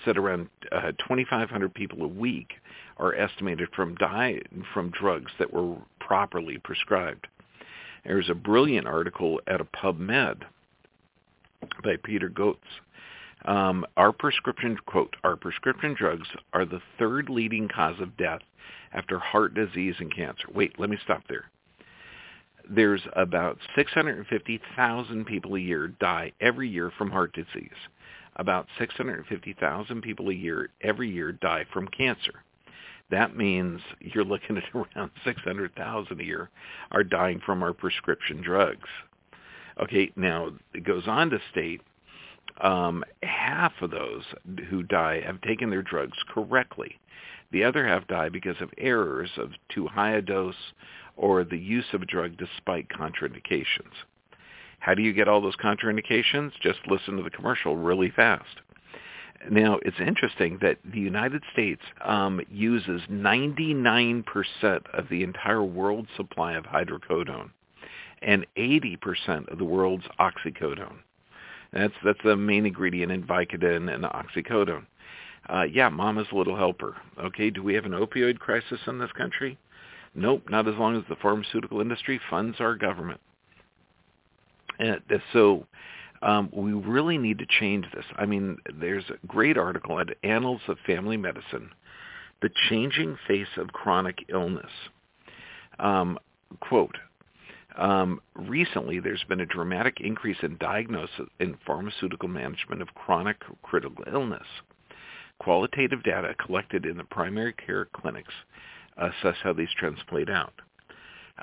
said 0.04 0.16
around 0.16 0.48
uh, 0.70 0.92
2,500 0.92 1.74
people 1.74 2.02
a 2.02 2.08
week 2.08 2.52
are 2.98 3.14
estimated 3.14 3.68
from 3.74 3.94
die 3.96 4.40
from 4.72 4.90
drugs 4.90 5.32
that 5.38 5.52
were 5.52 5.76
properly 6.00 6.58
prescribed. 6.58 7.26
There's 8.04 8.30
a 8.30 8.34
brilliant 8.34 8.86
article 8.86 9.40
at 9.46 9.60
a 9.60 9.64
PubMed 9.64 10.42
by 11.82 11.96
Peter 12.02 12.30
Gøtzsche. 12.30 12.56
Um, 13.44 13.86
our 13.96 14.12
prescription 14.12 14.76
quote, 14.86 15.14
our 15.22 15.36
prescription 15.36 15.94
drugs 15.96 16.26
are 16.52 16.64
the 16.64 16.80
third 16.98 17.28
leading 17.28 17.68
cause 17.68 18.00
of 18.00 18.16
death 18.16 18.40
after 18.92 19.18
heart 19.18 19.54
disease 19.54 19.94
and 19.98 20.14
cancer. 20.14 20.48
Wait, 20.54 20.78
let 20.78 20.90
me 20.90 20.98
stop 21.02 21.22
there. 21.28 21.46
There's 22.68 23.02
about 23.14 23.58
650,000 23.74 25.24
people 25.24 25.54
a 25.54 25.60
year 25.60 25.88
die 25.88 26.32
every 26.40 26.68
year 26.68 26.90
from 26.96 27.10
heart 27.10 27.32
disease. 27.32 27.70
About 28.36 28.66
650,000 28.78 30.02
people 30.02 30.28
a 30.28 30.34
year 30.34 30.68
every 30.82 31.10
year 31.10 31.32
die 31.32 31.64
from 31.72 31.88
cancer 31.88 32.42
that 33.10 33.36
means 33.36 33.80
you're 34.00 34.24
looking 34.24 34.56
at 34.56 34.64
around 34.74 35.10
600,000 35.24 36.20
a 36.20 36.24
year 36.24 36.50
are 36.90 37.04
dying 37.04 37.40
from 37.44 37.62
our 37.62 37.72
prescription 37.72 38.42
drugs. 38.42 38.88
Okay, 39.80 40.10
now 40.16 40.52
it 40.74 40.84
goes 40.84 41.06
on 41.06 41.30
to 41.30 41.38
state 41.50 41.80
um, 42.60 43.04
half 43.22 43.72
of 43.80 43.90
those 43.90 44.24
who 44.68 44.82
die 44.82 45.20
have 45.24 45.40
taken 45.42 45.70
their 45.70 45.82
drugs 45.82 46.18
correctly. 46.28 46.98
The 47.50 47.64
other 47.64 47.86
half 47.86 48.06
die 48.06 48.28
because 48.28 48.60
of 48.60 48.70
errors 48.76 49.30
of 49.36 49.52
too 49.72 49.86
high 49.86 50.12
a 50.12 50.22
dose 50.22 50.72
or 51.16 51.44
the 51.44 51.58
use 51.58 51.86
of 51.92 52.02
a 52.02 52.06
drug 52.06 52.36
despite 52.36 52.88
contraindications. 52.88 53.92
How 54.80 54.94
do 54.94 55.02
you 55.02 55.12
get 55.12 55.28
all 55.28 55.40
those 55.40 55.56
contraindications? 55.56 56.52
Just 56.62 56.78
listen 56.86 57.16
to 57.16 57.22
the 57.22 57.30
commercial 57.30 57.76
really 57.76 58.10
fast. 58.10 58.60
Now, 59.50 59.78
it's 59.82 60.00
interesting 60.00 60.58
that 60.62 60.78
the 60.84 60.98
United 60.98 61.42
States 61.52 61.82
um, 62.04 62.40
uses 62.50 63.02
99% 63.10 64.24
of 64.92 65.08
the 65.08 65.22
entire 65.22 65.62
world 65.62 66.08
supply 66.16 66.54
of 66.54 66.64
hydrocodone 66.64 67.50
and 68.20 68.46
80% 68.56 69.50
of 69.50 69.58
the 69.58 69.64
world's 69.64 70.06
oxycodone. 70.18 70.98
That's 71.72 71.94
that's 72.04 72.18
the 72.24 72.36
main 72.36 72.66
ingredient 72.66 73.12
in 73.12 73.22
Vicodin 73.24 73.92
and 73.92 74.04
oxycodone. 74.04 74.86
Uh, 75.48 75.62
yeah, 75.62 75.88
mama's 75.88 76.26
little 76.32 76.56
helper. 76.56 76.96
Okay, 77.18 77.50
do 77.50 77.62
we 77.62 77.74
have 77.74 77.84
an 77.84 77.92
opioid 77.92 78.38
crisis 78.38 78.80
in 78.86 78.98
this 78.98 79.12
country? 79.12 79.58
Nope, 80.14 80.42
not 80.48 80.68
as 80.68 80.74
long 80.76 80.96
as 80.96 81.04
the 81.08 81.16
pharmaceutical 81.16 81.80
industry 81.80 82.20
funds 82.28 82.56
our 82.60 82.74
government. 82.74 83.20
And 84.78 85.00
so 85.32 85.66
um, 86.22 86.50
we 86.52 86.72
really 86.72 87.18
need 87.18 87.38
to 87.38 87.46
change 87.60 87.86
this. 87.94 88.04
I 88.16 88.26
mean, 88.26 88.58
there's 88.80 89.04
a 89.10 89.26
great 89.26 89.56
article 89.56 90.00
at 90.00 90.08
Annals 90.22 90.60
of 90.68 90.78
Family 90.86 91.16
Medicine, 91.16 91.70
The 92.42 92.50
Changing 92.68 93.16
Face 93.26 93.48
of 93.56 93.68
Chronic 93.68 94.24
Illness. 94.28 94.70
Um, 95.78 96.18
quote, 96.60 96.96
um, 97.76 98.20
recently, 98.34 99.00
there's 99.00 99.24
been 99.28 99.40
a 99.40 99.46
dramatic 99.46 100.00
increase 100.00 100.38
in 100.42 100.56
diagnosis 100.58 101.28
in 101.38 101.56
pharmaceutical 101.66 102.28
management 102.28 102.82
of 102.82 102.94
chronic 102.94 103.36
critical 103.62 104.04
illness. 104.12 104.46
Qualitative 105.38 106.02
data 106.02 106.34
collected 106.44 106.84
in 106.86 106.96
the 106.96 107.04
primary 107.04 107.52
care 107.52 107.86
clinics 107.92 108.34
assess 108.96 109.36
how 109.42 109.52
these 109.52 109.68
trends 109.78 110.00
played 110.08 110.30
out 110.30 110.52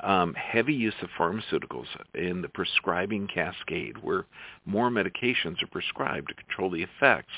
um, 0.04 0.34
heavy 0.34 0.74
use 0.74 0.96
of 1.02 1.10
pharmaceuticals 1.18 1.88
in 2.14 2.42
the 2.42 2.50
prescribing 2.50 3.28
cascade 3.28 3.98
where 4.02 4.26
more 4.66 4.90
medications 4.90 5.62
are 5.64 5.68
prescribed 5.72 6.28
to 6.30 6.34
control 6.36 6.70
the 6.70 6.84
effects 6.84 7.34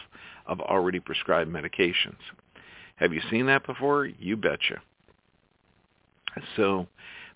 of 0.45 0.59
already 0.59 0.99
prescribed 0.99 1.51
medications. 1.51 2.17
Have 2.95 3.13
you 3.13 3.21
seen 3.29 3.45
that 3.45 3.65
before? 3.65 4.05
You 4.05 4.37
betcha. 4.37 4.81
So 6.55 6.87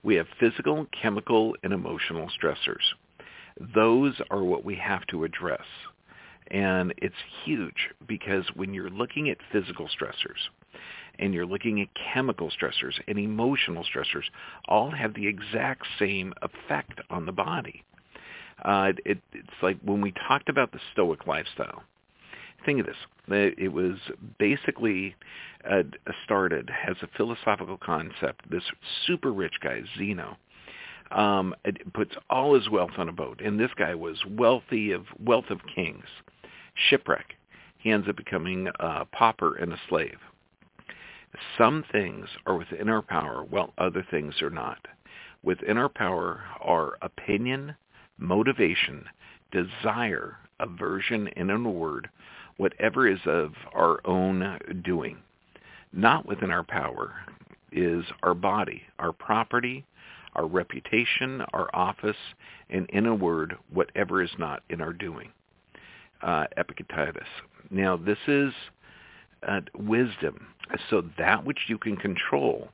we 0.03 0.15
have 0.15 0.27
physical, 0.39 0.87
chemical, 0.99 1.55
and 1.63 1.73
emotional 1.73 2.29
stressors. 2.41 2.83
Those 3.75 4.19
are 4.29 4.43
what 4.43 4.65
we 4.65 4.75
have 4.75 5.05
to 5.07 5.23
address. 5.23 5.65
And 6.49 6.93
it's 6.97 7.15
huge 7.45 7.89
because 8.07 8.45
when 8.55 8.73
you're 8.73 8.89
looking 8.89 9.29
at 9.29 9.37
physical 9.51 9.87
stressors, 9.87 10.49
and 11.19 11.33
you're 11.33 11.45
looking 11.45 11.81
at 11.81 11.87
chemical 12.13 12.49
stressors 12.49 12.93
and 13.07 13.19
emotional 13.19 13.83
stressors, 13.83 14.23
all 14.67 14.91
have 14.91 15.13
the 15.13 15.27
exact 15.27 15.85
same 15.99 16.33
effect 16.41 16.99
on 17.09 17.25
the 17.25 17.31
body. 17.31 17.83
Uh, 18.63 18.91
it, 19.05 19.19
it's 19.33 19.49
like 19.61 19.77
when 19.83 20.01
we 20.01 20.13
talked 20.27 20.49
about 20.49 20.71
the 20.71 20.79
Stoic 20.93 21.27
lifestyle. 21.27 21.83
Think 22.65 22.79
of 22.79 22.85
this. 22.85 22.95
It 23.27 23.71
was 23.71 23.95
basically 24.37 25.15
uh, 25.69 25.83
started 26.23 26.69
as 26.87 26.95
a 27.01 27.07
philosophical 27.17 27.77
concept. 27.77 28.49
This 28.49 28.63
super 29.05 29.31
rich 29.31 29.55
guy, 29.61 29.81
Zeno, 29.97 30.37
um, 31.11 31.55
puts 31.93 32.15
all 32.29 32.53
his 32.53 32.69
wealth 32.69 32.91
on 32.97 33.09
a 33.09 33.13
boat, 33.13 33.41
and 33.43 33.59
this 33.59 33.71
guy 33.77 33.95
was 33.95 34.17
wealthy 34.25 34.91
of 34.91 35.05
wealth 35.23 35.49
of 35.49 35.59
kings. 35.73 36.05
Shipwreck. 36.89 37.35
He 37.77 37.91
ends 37.91 38.07
up 38.07 38.15
becoming 38.15 38.69
a 38.79 39.05
pauper 39.05 39.55
and 39.55 39.73
a 39.73 39.79
slave. 39.89 40.17
Some 41.57 41.83
things 41.91 42.27
are 42.45 42.57
within 42.57 42.89
our 42.89 43.01
power, 43.01 43.43
while 43.43 43.73
other 43.77 44.05
things 44.11 44.41
are 44.41 44.49
not. 44.49 44.85
Within 45.43 45.77
our 45.77 45.89
power 45.89 46.43
are 46.59 46.97
opinion, 47.01 47.75
motivation, 48.17 49.05
desire, 49.51 50.37
aversion, 50.59 51.27
and 51.29 51.49
in 51.49 51.65
a 51.65 51.71
word, 51.71 52.09
whatever 52.57 53.07
is 53.07 53.19
of 53.25 53.53
our 53.73 53.99
own 54.05 54.59
doing. 54.83 55.17
Not 55.93 56.25
within 56.25 56.51
our 56.51 56.63
power 56.63 57.13
is 57.71 58.03
our 58.23 58.33
body, 58.33 58.83
our 58.99 59.11
property, 59.11 59.85
our 60.35 60.45
reputation, 60.45 61.41
our 61.53 61.69
office, 61.73 62.15
and 62.69 62.89
in 62.89 63.05
a 63.05 63.15
word, 63.15 63.57
whatever 63.73 64.21
is 64.21 64.31
not 64.37 64.63
in 64.69 64.81
our 64.81 64.93
doing. 64.93 65.29
Uh, 66.21 66.45
Epictetus. 66.55 67.27
Now, 67.69 67.97
this 67.97 68.17
is 68.27 68.53
uh, 69.47 69.61
wisdom. 69.75 70.47
So 70.89 71.03
that 71.17 71.43
which 71.43 71.59
you 71.67 71.77
can 71.77 71.97
control 71.97 72.69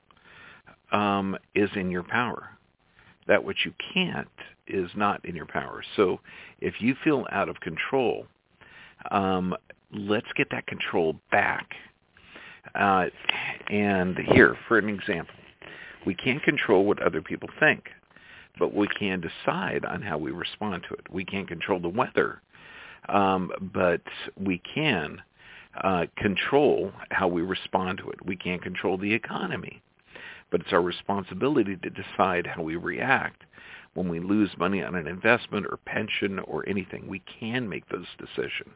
um, 0.91 1.37
is 1.55 1.69
in 1.75 1.89
your 1.89 2.03
power. 2.03 2.49
That 3.27 3.43
which 3.43 3.65
you 3.65 3.73
can't 3.93 4.27
is 4.67 4.89
not 4.95 5.23
in 5.25 5.35
your 5.35 5.45
power. 5.45 5.83
So 5.95 6.19
if 6.59 6.81
you 6.81 6.95
feel 7.03 7.25
out 7.31 7.49
of 7.49 7.59
control, 7.61 8.27
um, 9.11 9.55
let's 9.93 10.27
get 10.35 10.49
that 10.51 10.67
control 10.67 11.15
back. 11.31 11.75
Uh, 12.75 13.05
and 13.69 14.17
here, 14.17 14.57
for 14.67 14.77
an 14.77 14.89
example, 14.89 15.33
we 16.05 16.13
can't 16.13 16.43
control 16.43 16.85
what 16.85 17.01
other 17.01 17.21
people 17.21 17.49
think, 17.59 17.89
but 18.59 18.73
we 18.73 18.87
can 18.87 19.21
decide 19.21 19.85
on 19.85 20.01
how 20.01 20.17
we 20.17 20.31
respond 20.31 20.83
to 20.89 20.95
it. 20.95 21.11
We 21.11 21.25
can't 21.25 21.47
control 21.47 21.79
the 21.79 21.89
weather, 21.89 22.41
um, 23.09 23.51
but 23.73 24.01
we 24.39 24.61
can 24.73 25.21
uh, 25.83 26.05
control 26.17 26.91
how 27.11 27.27
we 27.27 27.41
respond 27.41 27.99
to 27.99 28.09
it. 28.09 28.25
We 28.25 28.35
can't 28.35 28.61
control 28.61 28.97
the 28.97 29.13
economy, 29.13 29.81
but 30.51 30.61
it's 30.61 30.73
our 30.73 30.81
responsibility 30.81 31.75
to 31.77 31.89
decide 31.89 32.47
how 32.47 32.63
we 32.63 32.75
react 32.75 33.43
when 33.93 34.09
we 34.09 34.19
lose 34.19 34.51
money 34.57 34.83
on 34.83 34.95
an 34.95 35.07
investment 35.07 35.65
or 35.65 35.77
pension 35.85 36.39
or 36.39 36.67
anything. 36.67 37.07
We 37.07 37.21
can 37.39 37.67
make 37.67 37.87
those 37.89 38.05
decisions. 38.17 38.75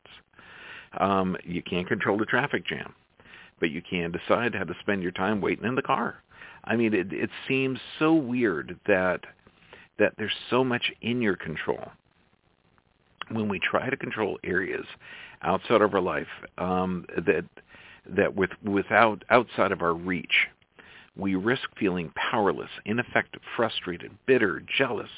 Um, 0.99 1.37
you 1.43 1.61
can't 1.61 1.87
control 1.87 2.17
the 2.17 2.25
traffic 2.25 2.65
jam, 2.65 2.93
but 3.59 3.71
you 3.71 3.81
can 3.81 4.11
decide 4.11 4.55
how 4.55 4.63
to 4.63 4.75
spend 4.81 5.03
your 5.03 5.11
time 5.11 5.41
waiting 5.41 5.65
in 5.65 5.75
the 5.75 5.81
car. 5.81 6.21
I 6.63 6.75
mean, 6.75 6.93
it, 6.93 7.11
it 7.11 7.29
seems 7.47 7.79
so 7.99 8.13
weird 8.13 8.79
that 8.87 9.21
that 9.99 10.13
there's 10.17 10.33
so 10.49 10.63
much 10.63 10.91
in 11.01 11.21
your 11.21 11.35
control 11.35 11.91
when 13.29 13.47
we 13.47 13.59
try 13.59 13.89
to 13.89 13.97
control 13.97 14.39
areas 14.43 14.85
outside 15.43 15.81
of 15.81 15.93
our 15.93 16.01
life 16.01 16.27
um, 16.57 17.05
that 17.15 17.45
that 18.09 18.35
with 18.35 18.51
without 18.63 19.23
outside 19.29 19.71
of 19.71 19.81
our 19.81 19.93
reach, 19.93 20.47
we 21.15 21.35
risk 21.35 21.63
feeling 21.77 22.11
powerless, 22.15 22.69
ineffective, 22.85 23.41
frustrated, 23.55 24.11
bitter, 24.25 24.61
jealous, 24.77 25.09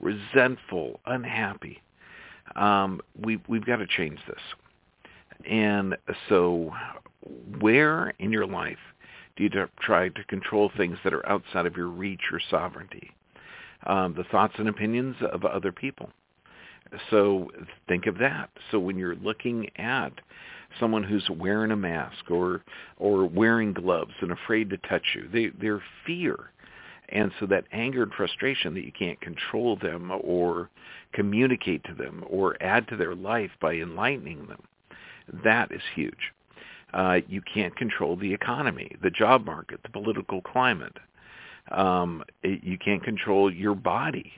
resentful, 0.00 1.00
unhappy. 1.06 1.82
Um, 2.54 3.00
we 3.20 3.40
we've 3.48 3.64
got 3.64 3.76
to 3.76 3.86
change 3.86 4.18
this. 4.26 4.40
And 5.44 5.96
so, 6.28 6.72
where 7.58 8.14
in 8.18 8.32
your 8.32 8.46
life 8.46 8.78
do 9.36 9.44
you 9.44 9.50
try 9.80 10.08
to 10.08 10.24
control 10.24 10.70
things 10.76 10.98
that 11.04 11.12
are 11.12 11.26
outside 11.28 11.66
of 11.66 11.76
your 11.76 11.88
reach 11.88 12.22
or 12.32 12.40
sovereignty? 12.50 13.10
Um, 13.86 14.14
the 14.14 14.24
thoughts 14.24 14.54
and 14.58 14.68
opinions 14.68 15.16
of 15.20 15.44
other 15.44 15.72
people. 15.72 16.10
So 17.10 17.50
think 17.88 18.06
of 18.06 18.18
that. 18.18 18.50
So 18.70 18.78
when 18.78 18.96
you're 18.96 19.16
looking 19.16 19.68
at 19.76 20.12
someone 20.80 21.02
who's 21.02 21.28
wearing 21.30 21.70
a 21.70 21.76
mask 21.76 22.30
or 22.30 22.62
or 22.98 23.26
wearing 23.26 23.72
gloves 23.72 24.12
and 24.20 24.32
afraid 24.32 24.70
to 24.70 24.76
touch 24.78 25.04
you, 25.14 25.28
they 25.32 25.48
their 25.48 25.82
fear. 26.04 26.50
And 27.10 27.30
so 27.38 27.46
that 27.46 27.66
anger 27.72 28.02
and 28.02 28.12
frustration 28.12 28.74
that 28.74 28.84
you 28.84 28.92
can't 28.92 29.20
control 29.20 29.76
them 29.76 30.12
or 30.20 30.70
communicate 31.12 31.84
to 31.84 31.94
them 31.94 32.24
or 32.28 32.60
add 32.60 32.88
to 32.88 32.96
their 32.96 33.14
life 33.14 33.52
by 33.60 33.74
enlightening 33.74 34.46
them, 34.46 34.62
that 35.44 35.72
is 35.72 35.82
huge. 35.94 36.32
Uh, 36.94 37.20
you 37.28 37.42
can't 37.42 37.76
control 37.76 38.16
the 38.16 38.32
economy, 38.32 38.90
the 39.02 39.10
job 39.10 39.44
market, 39.44 39.80
the 39.82 39.88
political 39.88 40.40
climate. 40.40 40.96
Um, 41.70 42.22
it, 42.42 42.62
you 42.62 42.78
can't 42.78 43.02
control 43.02 43.52
your 43.52 43.74
body 43.74 44.32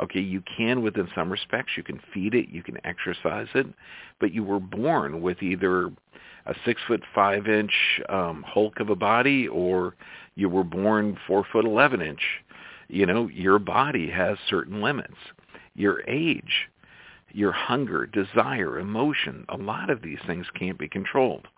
Okay, 0.00 0.20
you 0.20 0.42
can 0.56 0.82
within 0.82 1.08
some 1.14 1.30
respects. 1.30 1.72
You 1.76 1.82
can 1.82 2.00
feed 2.12 2.34
it, 2.34 2.48
you 2.48 2.62
can 2.62 2.78
exercise 2.84 3.46
it, 3.54 3.66
but 4.18 4.32
you 4.32 4.42
were 4.42 4.58
born 4.60 5.20
with 5.22 5.42
either 5.42 5.86
a 6.46 6.54
six 6.64 6.80
foot 6.86 7.02
five 7.14 7.46
inch 7.46 7.72
um, 8.08 8.44
hulk 8.46 8.80
of 8.80 8.90
a 8.90 8.96
body, 8.96 9.46
or 9.46 9.94
you 10.34 10.48
were 10.48 10.64
born 10.64 11.16
four 11.26 11.46
foot 11.52 11.64
eleven 11.64 12.02
inch. 12.02 12.22
You 12.88 13.06
know, 13.06 13.28
your 13.28 13.58
body 13.58 14.10
has 14.10 14.36
certain 14.48 14.82
limits. 14.82 15.14
Your 15.74 16.02
age, 16.08 16.68
your 17.34 17.52
hunger, 17.52 18.06
desire, 18.06 18.78
emotion, 18.78 19.44
a 19.48 19.56
lot 19.56 19.90
of 19.90 20.02
these 20.02 20.20
things 20.26 20.46
can't 20.58 20.78
be 20.78 20.88
controlled. 20.88 21.48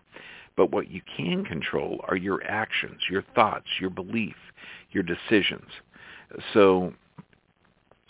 But 0.55 0.71
what 0.71 0.89
you 0.89 1.01
can 1.15 1.45
control 1.45 2.03
are 2.07 2.15
your 2.15 2.43
actions, 2.43 3.01
your 3.09 3.23
thoughts, 3.35 3.67
your 3.79 3.91
belief, 3.91 4.35
your 4.91 5.03
decisions. 5.03 5.69
So 6.53 6.93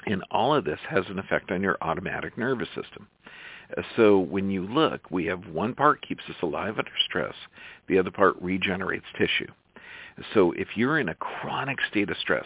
and 0.07 0.23
all 0.31 0.55
of 0.55 0.63
this 0.63 0.79
has 0.89 1.03
an 1.09 1.19
effect 1.19 1.51
on 1.51 1.61
your 1.61 1.77
automatic 1.81 2.37
nervous 2.37 2.69
system. 2.69 3.07
So 3.97 4.19
when 4.19 4.49
you 4.49 4.65
look, 4.65 5.11
we 5.11 5.25
have 5.25 5.47
one 5.47 5.75
part 5.75 6.01
keeps 6.01 6.23
us 6.29 6.35
alive 6.41 6.77
under 6.77 6.91
stress. 7.05 7.33
The 7.87 7.99
other 7.99 8.11
part 8.11 8.41
regenerates 8.41 9.05
tissue. 9.17 9.51
So 10.33 10.53
if 10.53 10.69
you're 10.75 10.99
in 10.99 11.09
a 11.09 11.15
chronic 11.15 11.77
state 11.89 12.09
of 12.09 12.17
stress, 12.17 12.45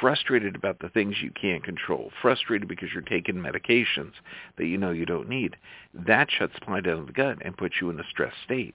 frustrated 0.00 0.56
about 0.56 0.78
the 0.80 0.88
things 0.88 1.16
you 1.22 1.30
can't 1.30 1.64
control, 1.64 2.10
frustrated 2.20 2.68
because 2.68 2.88
you're 2.92 3.02
taking 3.02 3.36
medications 3.36 4.12
that 4.56 4.66
you 4.66 4.78
know 4.78 4.90
you 4.90 5.06
don't 5.06 5.28
need. 5.28 5.56
That 5.94 6.28
shuts 6.30 6.54
supply 6.54 6.80
down 6.80 7.06
the 7.06 7.12
gut 7.12 7.38
and 7.42 7.56
puts 7.56 7.76
you 7.80 7.90
in 7.90 8.00
a 8.00 8.08
stress 8.10 8.34
state. 8.44 8.74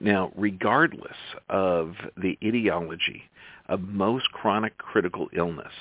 Now, 0.00 0.32
regardless 0.36 1.16
of 1.48 1.94
the 2.16 2.38
etiology 2.42 3.24
of 3.66 3.80
most 3.80 4.30
chronic 4.32 4.78
critical 4.78 5.28
illness, 5.34 5.72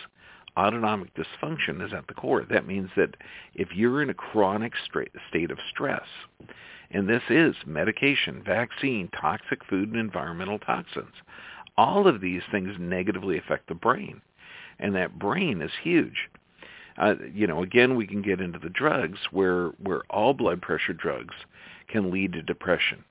autonomic 0.58 1.12
dysfunction 1.16 1.86
is 1.86 1.94
at 1.94 2.08
the 2.08 2.14
core. 2.14 2.46
That 2.50 2.68
means 2.68 2.90
that 2.98 3.16
if 3.56 3.70
you're 3.74 4.02
in 4.02 4.10
a 4.10 4.14
chronic 4.14 4.74
state 4.90 5.52
of 5.52 5.58
stress, 5.70 6.08
and 6.92 7.08
this 7.08 7.24
is 7.30 7.56
medication, 7.66 8.44
vaccine, 8.46 9.10
toxic 9.10 9.64
food, 9.66 9.90
and 9.90 9.98
environmental 9.98 10.60
toxins, 10.60 11.14
all 11.78 12.08
of 12.08 12.20
these 12.20 12.42
things 12.52 12.76
negatively 12.80 13.38
affect 13.38 13.68
the 13.68 13.76
brain. 13.76 14.22
And 14.82 14.96
that 14.96 15.18
brain 15.18 15.62
is 15.62 15.72
huge. 15.82 16.30
Uh, 16.98 17.16
you 17.34 17.48
know, 17.48 17.64
again, 17.64 17.96
we 17.96 18.06
can 18.06 18.22
get 18.22 18.42
into 18.42 18.60
the 18.60 18.70
drugs 18.70 19.20
where, 19.32 19.68
where 19.82 20.02
all 20.10 20.34
blood 20.34 20.62
pressure 20.62 20.94
drugs 20.94 21.34
can 21.88 22.12
lead 22.12 22.34
to 22.34 22.42
depression. 22.42 23.04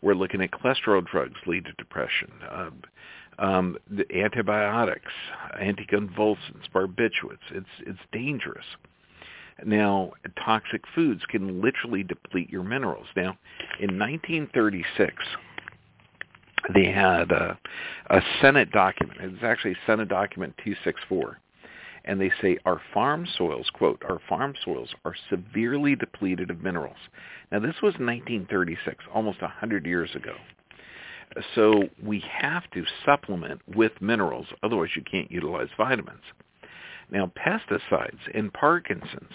We're 0.00 0.14
looking 0.14 0.40
at 0.40 0.52
cholesterol 0.52 1.04
drugs 1.04 1.36
lead 1.46 1.66
to 1.66 1.72
depression. 1.72 2.30
Uh, 2.50 2.70
um, 3.38 3.76
the 3.90 4.04
antibiotics, 4.16 5.12
anticonvulsants, 5.60 6.68
barbiturates. 6.74 7.38
It's 7.50 7.66
it's 7.86 8.00
dangerous. 8.12 8.64
Now, 9.64 10.12
toxic 10.44 10.82
foods 10.94 11.22
can 11.28 11.60
literally 11.60 12.02
deplete 12.04 12.50
your 12.50 12.62
minerals. 12.62 13.06
Now, 13.16 13.36
in 13.80 13.98
1936, 13.98 15.14
they 16.74 16.90
had 16.90 17.32
uh, 17.32 17.54
a, 18.10 18.18
a 18.18 18.22
Senate 18.40 18.70
document. 18.70 19.18
It's 19.20 19.42
actually 19.42 19.76
Senate 19.86 20.08
document 20.08 20.54
264. 20.58 21.38
And 22.04 22.20
they 22.20 22.30
say 22.40 22.58
our 22.64 22.80
farm 22.94 23.26
soils, 23.36 23.68
quote, 23.74 24.02
our 24.08 24.20
farm 24.28 24.54
soils 24.64 24.88
are 25.04 25.14
severely 25.28 25.94
depleted 25.94 26.50
of 26.50 26.62
minerals. 26.62 26.96
Now, 27.52 27.58
this 27.58 27.76
was 27.82 27.92
1936, 27.94 29.04
almost 29.14 29.42
100 29.42 29.84
years 29.84 30.10
ago. 30.14 30.34
So 31.54 31.82
we 32.02 32.24
have 32.30 32.70
to 32.70 32.84
supplement 33.04 33.60
with 33.74 33.92
minerals, 34.00 34.46
otherwise 34.62 34.90
you 34.96 35.02
can't 35.02 35.30
utilize 35.30 35.68
vitamins. 35.76 36.22
Now, 37.10 37.30
pesticides 37.36 38.18
and 38.34 38.52
Parkinson's, 38.52 39.32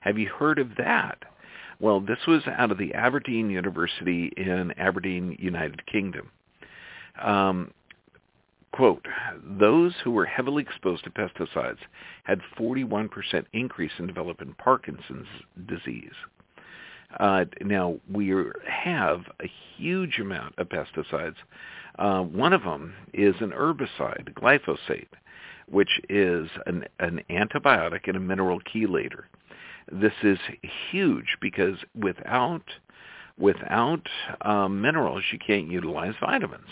have 0.00 0.18
you 0.18 0.28
heard 0.28 0.58
of 0.58 0.70
that? 0.78 1.18
Well, 1.80 2.00
this 2.00 2.18
was 2.28 2.42
out 2.46 2.70
of 2.70 2.78
the 2.78 2.94
Aberdeen 2.94 3.50
University 3.50 4.32
in 4.36 4.72
Aberdeen, 4.76 5.36
United 5.40 5.84
Kingdom. 5.86 6.30
Um, 7.20 7.72
quote, 8.72 9.06
those 9.44 9.94
who 10.02 10.10
were 10.10 10.24
heavily 10.24 10.62
exposed 10.62 11.04
to 11.04 11.10
pesticides 11.10 11.78
had 12.24 12.40
41% 12.58 13.44
increase 13.52 13.92
in 13.98 14.06
developing 14.06 14.54
Parkinson's 14.58 15.26
disease. 15.66 16.14
Uh, 17.20 17.44
now, 17.60 17.98
we 18.10 18.34
have 18.66 19.20
a 19.42 19.50
huge 19.76 20.18
amount 20.18 20.54
of 20.58 20.68
pesticides. 20.68 21.36
Uh, 21.98 22.22
one 22.22 22.54
of 22.54 22.62
them 22.62 22.94
is 23.12 23.34
an 23.40 23.50
herbicide, 23.50 24.32
glyphosate, 24.32 25.08
which 25.68 26.00
is 26.08 26.48
an, 26.66 26.84
an 27.00 27.22
antibiotic 27.28 28.08
and 28.08 28.16
a 28.16 28.20
mineral 28.20 28.60
chelator. 28.60 29.24
This 29.90 30.14
is 30.22 30.38
huge 30.90 31.36
because 31.40 31.76
without 31.94 32.62
without 33.38 34.06
um, 34.42 34.80
minerals, 34.80 35.24
you 35.32 35.38
can't 35.38 35.70
utilize 35.70 36.14
vitamins. 36.20 36.68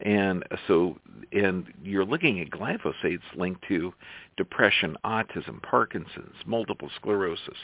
And 0.00 0.44
so, 0.66 0.98
and 1.32 1.66
you're 1.82 2.04
looking 2.04 2.40
at 2.40 2.50
glyphosates 2.50 3.22
linked 3.36 3.64
to 3.68 3.94
depression, 4.36 4.96
autism, 5.04 5.62
Parkinson's, 5.62 6.34
multiple 6.46 6.90
sclerosis, 6.96 7.56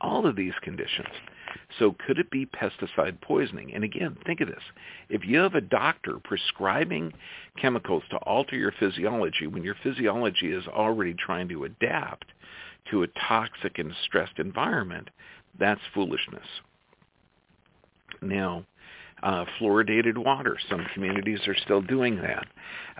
all 0.00 0.26
of 0.26 0.36
these 0.36 0.52
conditions. 0.62 1.08
So 1.78 1.96
could 2.06 2.18
it 2.18 2.30
be 2.30 2.46
pesticide 2.46 3.20
poisoning? 3.20 3.74
And 3.74 3.84
again, 3.84 4.16
think 4.26 4.40
of 4.40 4.48
this. 4.48 4.62
If 5.08 5.24
you 5.24 5.38
have 5.38 5.54
a 5.54 5.60
doctor 5.60 6.18
prescribing 6.22 7.12
chemicals 7.60 8.02
to 8.10 8.16
alter 8.18 8.56
your 8.56 8.72
physiology 8.78 9.46
when 9.46 9.64
your 9.64 9.76
physiology 9.82 10.52
is 10.52 10.66
already 10.66 11.14
trying 11.14 11.48
to 11.48 11.64
adapt 11.64 12.26
to 12.90 13.02
a 13.02 13.08
toxic 13.28 13.78
and 13.78 13.92
stressed 14.04 14.38
environment, 14.38 15.10
that's 15.58 15.80
foolishness. 15.92 16.46
Now, 18.20 18.64
uh, 19.24 19.46
fluoridated 19.58 20.18
water. 20.18 20.58
Some 20.68 20.86
communities 20.92 21.40
are 21.48 21.56
still 21.56 21.80
doing 21.80 22.16
that. 22.16 22.46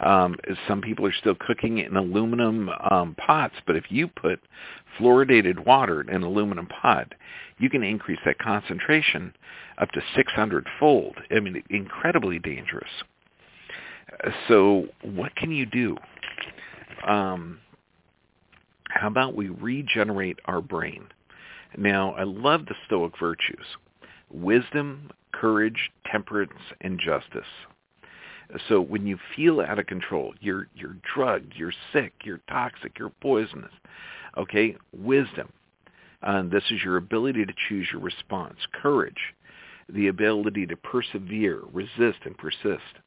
Um, 0.04 0.36
some 0.66 0.80
people 0.80 1.06
are 1.06 1.12
still 1.12 1.36
cooking 1.38 1.78
it 1.78 1.90
in 1.90 1.96
aluminum 1.96 2.70
um, 2.90 3.14
pots, 3.14 3.54
but 3.66 3.76
if 3.76 3.84
you 3.90 4.08
put 4.08 4.40
fluoridated 4.98 5.64
water 5.66 6.00
in 6.00 6.08
an 6.08 6.22
aluminum 6.22 6.66
pot, 6.66 7.12
you 7.58 7.68
can 7.68 7.82
increase 7.82 8.18
that 8.24 8.38
concentration 8.38 9.34
up 9.78 9.90
to 9.92 10.00
600 10.16 10.66
fold. 10.80 11.16
I 11.30 11.40
mean, 11.40 11.62
incredibly 11.68 12.38
dangerous. 12.38 12.90
So 14.48 14.86
what 15.02 15.36
can 15.36 15.50
you 15.50 15.66
do? 15.66 15.96
Um, 17.06 17.60
how 18.88 19.08
about 19.08 19.36
we 19.36 19.48
regenerate 19.48 20.38
our 20.46 20.62
brain? 20.62 21.08
Now, 21.76 22.12
I 22.12 22.22
love 22.22 22.66
the 22.66 22.74
Stoic 22.86 23.18
virtues. 23.18 23.66
Wisdom, 24.30 25.10
courage, 25.40 25.90
temperance, 26.10 26.52
and 26.80 26.98
justice. 26.98 27.48
So 28.68 28.80
when 28.80 29.06
you 29.06 29.18
feel 29.34 29.60
out 29.60 29.78
of 29.78 29.86
control, 29.86 30.34
you're 30.40 30.68
you're 30.74 30.96
drugged, 31.14 31.54
you're 31.56 31.72
sick, 31.92 32.12
you're 32.24 32.40
toxic, 32.48 32.98
you're 32.98 33.12
poisonous. 33.20 33.72
Okay, 34.36 34.76
wisdom. 34.92 35.48
Uh, 36.22 36.42
this 36.42 36.64
is 36.70 36.82
your 36.84 36.96
ability 36.96 37.44
to 37.44 37.52
choose 37.68 37.88
your 37.92 38.00
response. 38.00 38.56
Courage, 38.82 39.34
the 39.88 40.08
ability 40.08 40.66
to 40.66 40.76
persevere, 40.76 41.62
resist, 41.72 42.18
and 42.24 42.36
persist. 42.38 43.00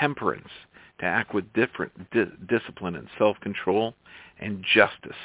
Temperance, 0.00 0.48
to 1.00 1.04
act 1.04 1.34
with 1.34 1.52
different 1.52 1.92
di- 2.10 2.32
discipline 2.48 2.96
and 2.96 3.08
self-control. 3.18 3.94
And 4.40 4.64
justice. 4.74 5.16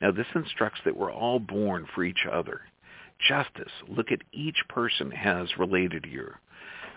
Now 0.00 0.12
this 0.12 0.26
instructs 0.34 0.80
that 0.86 0.96
we're 0.96 1.12
all 1.12 1.38
born 1.38 1.86
for 1.94 2.04
each 2.04 2.24
other 2.30 2.62
justice. 3.26 3.72
Look 3.88 4.12
at 4.12 4.20
each 4.32 4.58
person 4.68 5.10
has 5.10 5.48
related 5.58 6.06
you. 6.10 6.30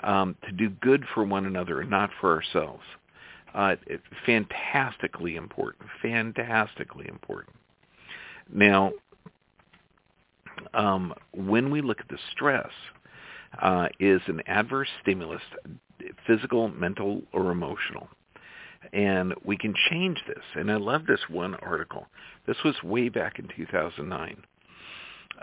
Um, 0.04 0.36
to 0.46 0.52
do 0.52 0.70
good 0.70 1.06
for 1.14 1.24
one 1.24 1.46
another 1.46 1.82
and 1.82 1.90
not 1.90 2.10
for 2.20 2.34
ourselves. 2.34 2.84
Uh, 3.54 3.76
it, 3.88 4.02
fantastically 4.26 5.36
important. 5.36 5.90
Fantastically 6.02 7.08
important. 7.08 7.56
Now, 8.54 8.92
um, 10.74 11.14
when 11.34 11.72
we 11.72 11.82
look 11.82 12.00
at 12.02 12.10
the 12.10 12.20
stress, 12.32 12.70
uh, 13.62 13.88
is 14.00 14.22
an 14.28 14.42
adverse 14.48 14.90
stimulus, 15.02 15.42
physical, 16.28 16.68
mental, 16.70 17.22
or 17.32 17.52
emotional. 17.52 18.10
And 18.94 19.34
we 19.44 19.58
can 19.58 19.74
change 19.90 20.22
this. 20.28 20.44
And 20.56 20.72
I 20.72 20.76
love 20.76 21.06
this 21.08 21.22
one 21.30 21.56
article. 21.56 22.08
This 22.46 22.58
was 22.64 22.76
way 22.84 23.10
back 23.10 23.40
in 23.40 23.48
2009 23.56 24.44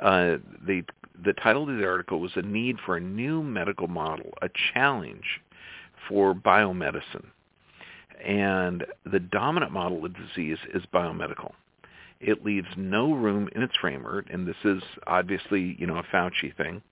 uh, 0.01 0.37
the 0.67 0.83
the 1.25 1.33
title 1.35 1.69
of 1.69 1.77
the 1.77 1.87
article 1.87 2.21
was 2.21 2.33
a 2.35 2.43
need 2.43 2.79
for 2.85 2.97
a 2.97 3.01
new 3.01 3.43
medical 3.43 3.87
model, 3.87 4.33
a 4.43 4.49
challenge 4.75 5.41
for 6.09 6.35
biomedicine. 6.35 7.27
And 8.25 8.85
the 9.11 9.21
dominant 9.21 9.73
model 9.73 10.05
of 10.05 10.15
disease 10.15 10.59
is 10.75 10.83
biomedical. 10.93 11.53
It 12.21 12.45
leaves 12.45 12.69
no 12.77 13.13
room 13.15 13.49
in 13.55 13.63
its 13.63 13.75
framework, 13.81 14.27
and 14.31 14.47
this 14.47 14.57
is 14.65 14.83
obviously, 15.07 15.77
you 15.79 15.87
know, 15.87 15.97
a 15.97 16.05
Fauci 16.05 16.57
thing, 16.57 16.83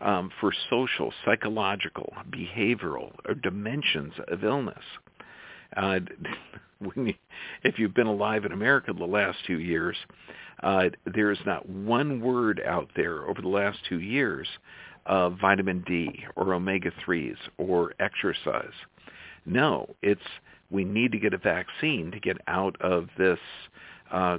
um, 0.00 0.30
for 0.40 0.52
social, 0.68 1.12
psychological, 1.24 2.12
behavioral, 2.30 3.12
or 3.26 3.34
dimensions 3.34 4.12
of 4.28 4.44
illness. 4.44 4.84
Uh, 5.76 6.00
when 6.94 7.08
you, 7.08 7.14
if 7.62 7.78
you've 7.78 7.94
been 7.94 8.06
alive 8.06 8.44
in 8.44 8.52
America 8.52 8.92
the 8.92 9.04
last 9.04 9.38
two 9.46 9.60
years, 9.60 9.96
uh, 10.62 10.84
there 11.14 11.30
is 11.30 11.38
not 11.46 11.68
one 11.68 12.20
word 12.20 12.60
out 12.66 12.88
there 12.96 13.26
over 13.26 13.40
the 13.40 13.48
last 13.48 13.78
two 13.88 14.00
years 14.00 14.46
of 15.06 15.38
vitamin 15.40 15.82
D 15.86 16.24
or 16.36 16.54
omega-3s 16.54 17.36
or 17.58 17.94
exercise. 17.98 18.72
No, 19.46 19.88
it's 20.02 20.20
we 20.70 20.84
need 20.84 21.12
to 21.12 21.18
get 21.18 21.34
a 21.34 21.38
vaccine 21.38 22.10
to 22.12 22.20
get 22.20 22.36
out 22.46 22.80
of 22.80 23.08
this 23.18 23.38
uh, 24.12 24.38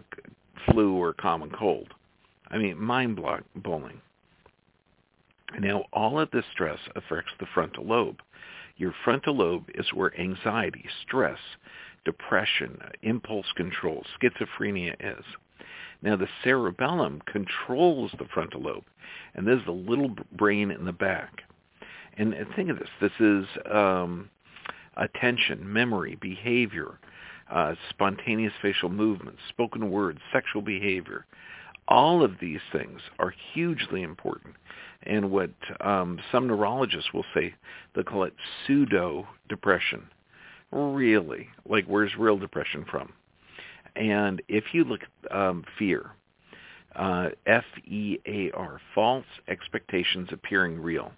flu 0.66 0.94
or 0.96 1.14
common 1.14 1.52
cold. 1.52 1.94
I 2.50 2.58
mean, 2.58 2.80
mind-blowing. 2.80 4.02
Now, 5.60 5.86
all 5.92 6.20
of 6.20 6.32
this 6.32 6.46
stress 6.54 6.80
affects 6.96 7.32
the 7.40 7.46
frontal 7.54 7.86
lobe. 7.86 8.20
Your 8.82 8.96
frontal 9.04 9.38
lobe 9.38 9.70
is 9.76 9.94
where 9.94 10.20
anxiety, 10.20 10.86
stress, 11.04 11.38
depression, 12.04 12.82
impulse 13.04 13.46
control, 13.56 14.04
schizophrenia 14.20 14.96
is. 15.00 15.24
Now 16.02 16.16
the 16.16 16.28
cerebellum 16.44 17.22
controls 17.32 18.10
the 18.18 18.26
frontal 18.34 18.64
lobe, 18.64 18.86
and 19.36 19.46
this 19.46 19.60
is 19.60 19.66
the 19.68 19.72
little 19.72 20.16
brain 20.32 20.72
in 20.72 20.86
the 20.86 20.94
back. 20.94 21.44
And, 22.18 22.34
think 22.56 22.72
of 22.72 22.80
this: 22.80 22.90
this 23.00 23.12
is 23.20 23.46
um, 23.72 24.32
attention, 24.98 25.72
memory, 25.72 26.18
behavior, 26.20 26.98
uh, 27.52 27.76
spontaneous 27.92 28.54
facial 28.64 28.90
movements, 28.90 29.42
spoken 29.50 29.92
words, 29.92 30.18
sexual 30.34 30.64
behavior. 30.64 31.28
All 31.88 32.24
of 32.24 32.40
these 32.42 32.62
things 32.72 33.00
are 33.20 33.32
hugely 33.54 34.02
important. 34.02 34.56
And 35.04 35.32
what 35.32 35.52
um, 35.80 36.20
some 36.32 36.48
neurologists 36.48 37.12
will 37.14 37.26
say, 37.34 37.54
they 37.96 38.04
call 38.04 38.24
it 38.24 38.34
pseudo-depression. 38.66 40.08
Really? 40.72 41.50
Like 41.68 41.86
where's 41.86 42.16
real 42.18 42.38
depression 42.38 42.86
from? 42.90 43.12
And 43.96 44.42
if 44.48 44.66
you 44.74 44.84
look 44.84 45.02
at 45.02 45.36
um, 45.36 45.66
fear, 45.78 46.12
uh, 46.96 47.30
F-E-A-R, 47.46 48.82
false 48.94 49.26
expectations 49.48 50.30
appearing 50.32 50.80
real. 50.82 51.12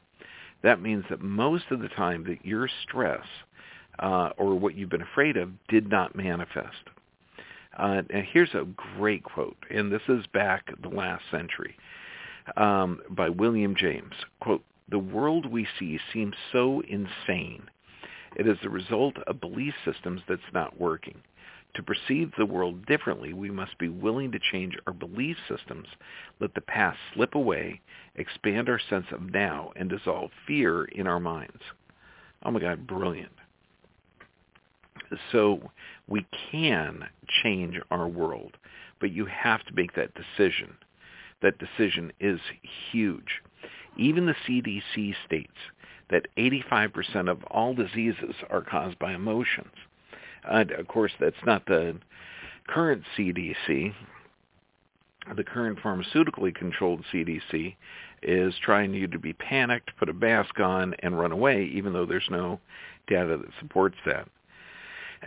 That 0.62 0.82
means 0.82 1.04
that 1.10 1.22
most 1.22 1.65
of 1.72 1.82
the 1.82 1.89
time 1.89 2.24
that 2.26 2.46
your 2.46 2.69
stress 2.84 3.26
uh, 4.00 4.30
or 4.38 4.56
what 4.56 4.76
you've 4.76 4.89
been 4.89 5.02
afraid 5.02 5.38
of 5.38 5.50
did 5.67 5.89
not 5.89 6.15
manifest. 6.15 6.89
Uh, 7.78 8.02
and 8.10 8.26
here's 8.32 8.54
a 8.54 8.67
great 8.98 9.24
quote, 9.24 9.58
and 9.69 9.91
this 9.91 10.02
is 10.08 10.26
back 10.28 10.69
the 10.82 10.89
last 10.89 11.24
century 11.32 11.76
um, 12.58 12.99
by 13.10 13.29
William 13.29 13.75
James. 13.75 14.13
Quote, 14.39 14.63
the 14.89 14.99
world 14.99 15.45
we 15.45 15.67
see 15.79 15.99
seems 16.12 16.36
so 16.51 16.82
insane. 16.82 17.69
It 18.36 18.47
is 18.47 18.58
the 18.62 18.69
result 18.69 19.17
of 19.27 19.39
belief 19.39 19.73
systems 19.86 20.21
that's 20.27 20.41
not 20.53 20.79
working. 20.79 21.21
To 21.75 21.84
perceive 21.84 22.32
the 22.38 22.45
world 22.45 22.86
differently, 22.86 23.34
we 23.34 23.49
must 23.49 23.77
be 23.79 23.89
willing 23.89 24.32
to 24.32 24.39
change 24.51 24.77
our 24.86 24.93
belief 24.93 25.38
systems, 25.47 25.88
let 26.39 26.53
the 26.53 26.62
past 26.62 26.99
slip 27.13 27.34
away, 27.34 27.82
expand 28.15 28.69
our 28.69 28.79
sense 28.89 29.08
of 29.12 29.32
now, 29.32 29.71
and 29.75 29.89
dissolve 29.89 30.29
fear 30.45 30.86
in 30.86 31.08
our 31.08 31.19
minds. 31.19 31.62
Oh 32.43 32.51
my 32.51 32.60
God, 32.60 32.86
brilliant. 32.86 33.32
So 35.32 35.71
we 36.08 36.25
can 36.51 37.08
change 37.41 37.79
our 37.89 38.08
world, 38.08 38.58
but 38.99 39.12
you 39.12 39.25
have 39.25 39.63
to 39.65 39.73
make 39.73 39.95
that 39.95 40.12
decision. 40.13 40.75
That 41.43 41.60
decision 41.60 42.12
is 42.19 42.39
huge. 42.91 43.43
Even 43.95 44.25
the 44.25 44.36
CDC 44.47 45.13
states 45.25 45.51
that 46.10 46.25
85% 46.38 47.29
of 47.29 47.43
all 47.45 47.75
diseases 47.75 48.34
are 48.49 48.62
caused 48.62 48.97
by 48.97 49.13
emotions. 49.13 49.73
Of 50.45 50.88
course, 50.88 51.12
that's 51.19 51.36
not 51.45 51.65
the 51.67 51.97
current 52.67 53.03
CDC. 53.15 53.93
The 55.36 55.43
current 55.43 55.79
pharmaceutically 55.79 56.53
controlled 56.56 57.06
CDC 57.13 57.75
is 58.21 58.53
trying 58.62 58.93
you 58.93 59.08
to 59.08 59.19
be 59.19 59.34
panicked, 59.34 59.95
put 59.97 60.10
a 60.10 60.13
mask 60.13 60.60
on, 60.60 60.95
and 60.99 61.19
run 61.19 61.32
away, 61.32 61.65
even 61.65 61.93
though 61.93 62.06
there's 62.06 62.29
no 62.29 62.60
data 63.08 63.38
that 63.38 63.49
supports 63.60 63.97
that. 64.06 64.27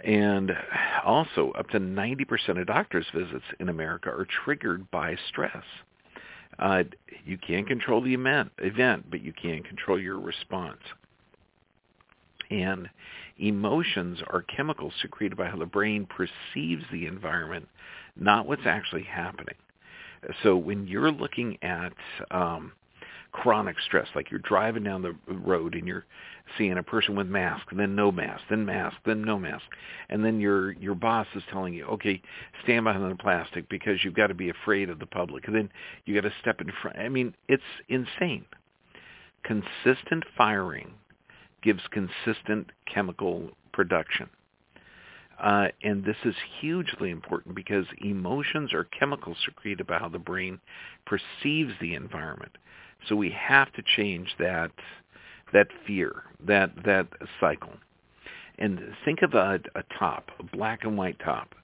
And 0.04 0.52
also, 1.04 1.52
up 1.52 1.70
to 1.70 1.80
90% 1.80 2.60
of 2.60 2.66
doctor's 2.66 3.06
visits 3.14 3.44
in 3.60 3.70
America 3.70 4.10
are 4.10 4.26
triggered 4.44 4.90
by 4.90 5.16
stress. 5.28 5.64
Uh, 6.58 6.84
you 7.24 7.38
can't 7.38 7.66
control 7.66 8.00
the 8.00 8.14
event, 8.14 8.50
event, 8.58 9.06
but 9.10 9.20
you 9.20 9.32
can 9.32 9.62
control 9.62 10.00
your 10.00 10.18
response. 10.18 10.80
And 12.50 12.88
emotions 13.38 14.20
are 14.28 14.42
chemicals 14.42 14.94
secreted 15.02 15.36
by 15.36 15.46
how 15.48 15.56
the 15.56 15.66
brain 15.66 16.06
perceives 16.06 16.84
the 16.90 17.06
environment, 17.06 17.68
not 18.16 18.46
what's 18.46 18.66
actually 18.66 19.02
happening. 19.02 19.56
So 20.42 20.56
when 20.56 20.86
you're 20.86 21.12
looking 21.12 21.58
at 21.62 21.92
um, 22.30 22.72
chronic 23.36 23.76
stress, 23.84 24.08
like 24.14 24.30
you're 24.30 24.40
driving 24.40 24.82
down 24.82 25.02
the 25.02 25.14
road 25.28 25.74
and 25.74 25.86
you're 25.86 26.06
seeing 26.56 26.78
a 26.78 26.82
person 26.82 27.14
with 27.14 27.26
mask, 27.26 27.66
then 27.76 27.94
no 27.94 28.10
mask, 28.10 28.42
then 28.48 28.64
mask, 28.64 28.96
then 29.04 29.22
no 29.22 29.38
mask, 29.38 29.64
and 30.08 30.24
then 30.24 30.40
your 30.40 30.72
your 30.72 30.94
boss 30.94 31.26
is 31.34 31.42
telling 31.52 31.74
you, 31.74 31.84
okay, 31.84 32.20
stand 32.64 32.84
behind 32.84 33.10
the 33.10 33.14
plastic 33.16 33.68
because 33.68 34.02
you've 34.02 34.14
got 34.14 34.28
to 34.28 34.34
be 34.34 34.48
afraid 34.48 34.88
of 34.88 34.98
the 34.98 35.06
public, 35.06 35.46
and 35.46 35.54
then 35.54 35.68
you 36.06 36.14
got 36.14 36.26
to 36.26 36.34
step 36.40 36.60
in 36.62 36.72
front. 36.80 36.98
I 36.98 37.10
mean, 37.10 37.34
it's 37.46 37.62
insane. 37.88 38.46
Consistent 39.44 40.24
firing 40.36 40.94
gives 41.62 41.82
consistent 41.90 42.70
chemical 42.92 43.50
production. 43.72 44.28
Uh, 45.38 45.66
and 45.82 46.02
this 46.02 46.16
is 46.24 46.34
hugely 46.60 47.10
important 47.10 47.54
because 47.54 47.84
emotions 47.98 48.72
are 48.72 48.84
chemicals 48.84 49.36
secreted 49.44 49.86
by 49.86 49.98
how 49.98 50.08
the 50.08 50.18
brain 50.18 50.58
perceives 51.04 51.74
the 51.80 51.94
environment. 51.94 52.56
So 53.08 53.16
we 53.16 53.30
have 53.30 53.72
to 53.74 53.82
change 53.96 54.34
that 54.38 54.70
that 55.52 55.68
fear, 55.86 56.24
that 56.44 56.70
that 56.84 57.06
cycle. 57.40 57.72
And 58.58 58.80
think 59.04 59.22
of 59.22 59.34
a, 59.34 59.60
a 59.74 59.82
top, 59.98 60.30
a 60.38 60.42
black 60.42 60.84
and 60.84 60.96
white 60.96 61.18
top. 61.20 61.54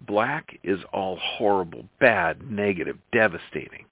Black 0.00 0.58
is 0.62 0.80
all 0.92 1.16
horrible, 1.16 1.84
bad, 2.00 2.50
negative, 2.50 2.98
devastating. 3.12 3.86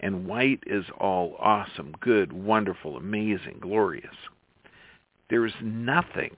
And 0.00 0.26
white 0.26 0.62
is 0.66 0.84
all 0.98 1.36
awesome, 1.38 1.94
good, 2.00 2.32
wonderful, 2.32 2.96
amazing, 2.96 3.58
glorious. 3.60 4.14
There 5.30 5.46
is 5.46 5.54
nothing 5.62 6.36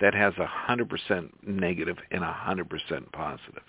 that 0.00 0.14
has 0.14 0.34
a 0.36 0.48
100% 0.70 1.30
negative 1.44 1.96
and 2.10 2.22
a 2.22 2.36
100% 2.46 3.12
positive 3.12 3.64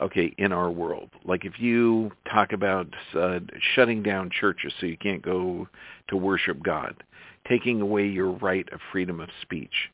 okay, 0.00 0.34
in 0.38 0.52
our 0.52 0.70
world. 0.70 1.10
Like 1.24 1.44
if 1.44 1.58
you 1.58 2.10
talk 2.30 2.52
about 2.52 2.86
uh, 3.14 3.40
shutting 3.74 4.02
down 4.02 4.30
churches 4.30 4.72
so 4.80 4.86
you 4.86 4.96
can't 4.96 5.22
go 5.22 5.68
to 6.08 6.16
worship 6.16 6.62
God, 6.62 7.02
taking 7.48 7.80
away 7.80 8.06
your 8.06 8.30
right 8.30 8.68
of 8.72 8.80
freedom 8.90 9.20
of 9.20 9.28
speech. 9.42 9.90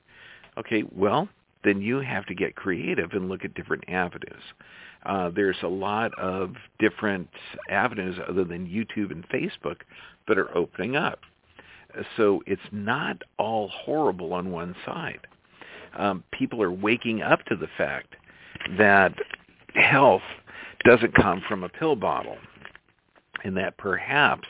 Okay, 0.56 0.84
well, 0.94 1.28
then 1.64 1.80
you 1.80 2.00
have 2.00 2.26
to 2.26 2.34
get 2.34 2.56
creative 2.56 3.12
and 3.12 3.28
look 3.28 3.44
at 3.44 3.54
different 3.54 3.84
avenues. 3.88 4.42
Uh, 5.04 5.30
there's 5.34 5.56
a 5.62 5.68
lot 5.68 6.16
of 6.18 6.54
different 6.78 7.28
avenues 7.70 8.16
other 8.28 8.44
than 8.44 8.66
YouTube 8.66 9.11
and 9.11 9.28
Facebook 9.28 9.78
that 10.26 10.38
are 10.38 10.56
opening 10.56 10.96
up. 10.96 11.20
So 12.16 12.42
it's 12.46 12.61
not 12.70 13.22
all 13.38 13.68
horrible 13.68 14.34
on 14.34 14.50
one 14.50 14.74
side. 14.84 15.26
Um, 15.96 16.22
people 16.32 16.62
are 16.62 16.72
waking 16.72 17.22
up 17.22 17.44
to 17.46 17.56
the 17.56 17.68
fact 17.78 18.14
that 18.76 19.14
health 19.74 20.22
doesn't 20.85 21.14
come 21.14 21.42
from 21.48 21.64
a 21.64 21.68
pill 21.68 21.96
bottle 21.96 22.37
and 23.44 23.57
that 23.57 23.76
perhaps 23.76 24.48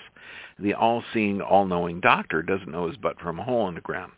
the 0.59 0.75
all-seeing, 0.75 1.41
all-knowing 1.41 2.01
doctor 2.01 2.43
doesn't 2.43 2.71
know 2.71 2.89
his 2.89 2.97
butt 2.97 3.21
from 3.21 3.39
a 3.39 3.45
hole 3.45 3.69
in 3.69 3.75
the 3.75 3.81
ground. 3.81 4.13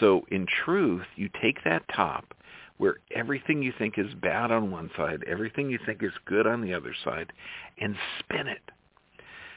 So 0.00 0.24
in 0.30 0.46
truth, 0.64 1.06
you 1.16 1.28
take 1.40 1.62
that 1.64 1.82
top 1.94 2.34
where 2.78 2.96
everything 3.14 3.62
you 3.62 3.72
think 3.76 3.98
is 3.98 4.14
bad 4.22 4.52
on 4.52 4.70
one 4.70 4.90
side, 4.96 5.24
everything 5.26 5.68
you 5.68 5.78
think 5.84 6.02
is 6.02 6.12
good 6.26 6.46
on 6.46 6.60
the 6.60 6.74
other 6.74 6.94
side, 7.04 7.32
and 7.80 7.96
spin 8.20 8.46
it. 8.46 8.62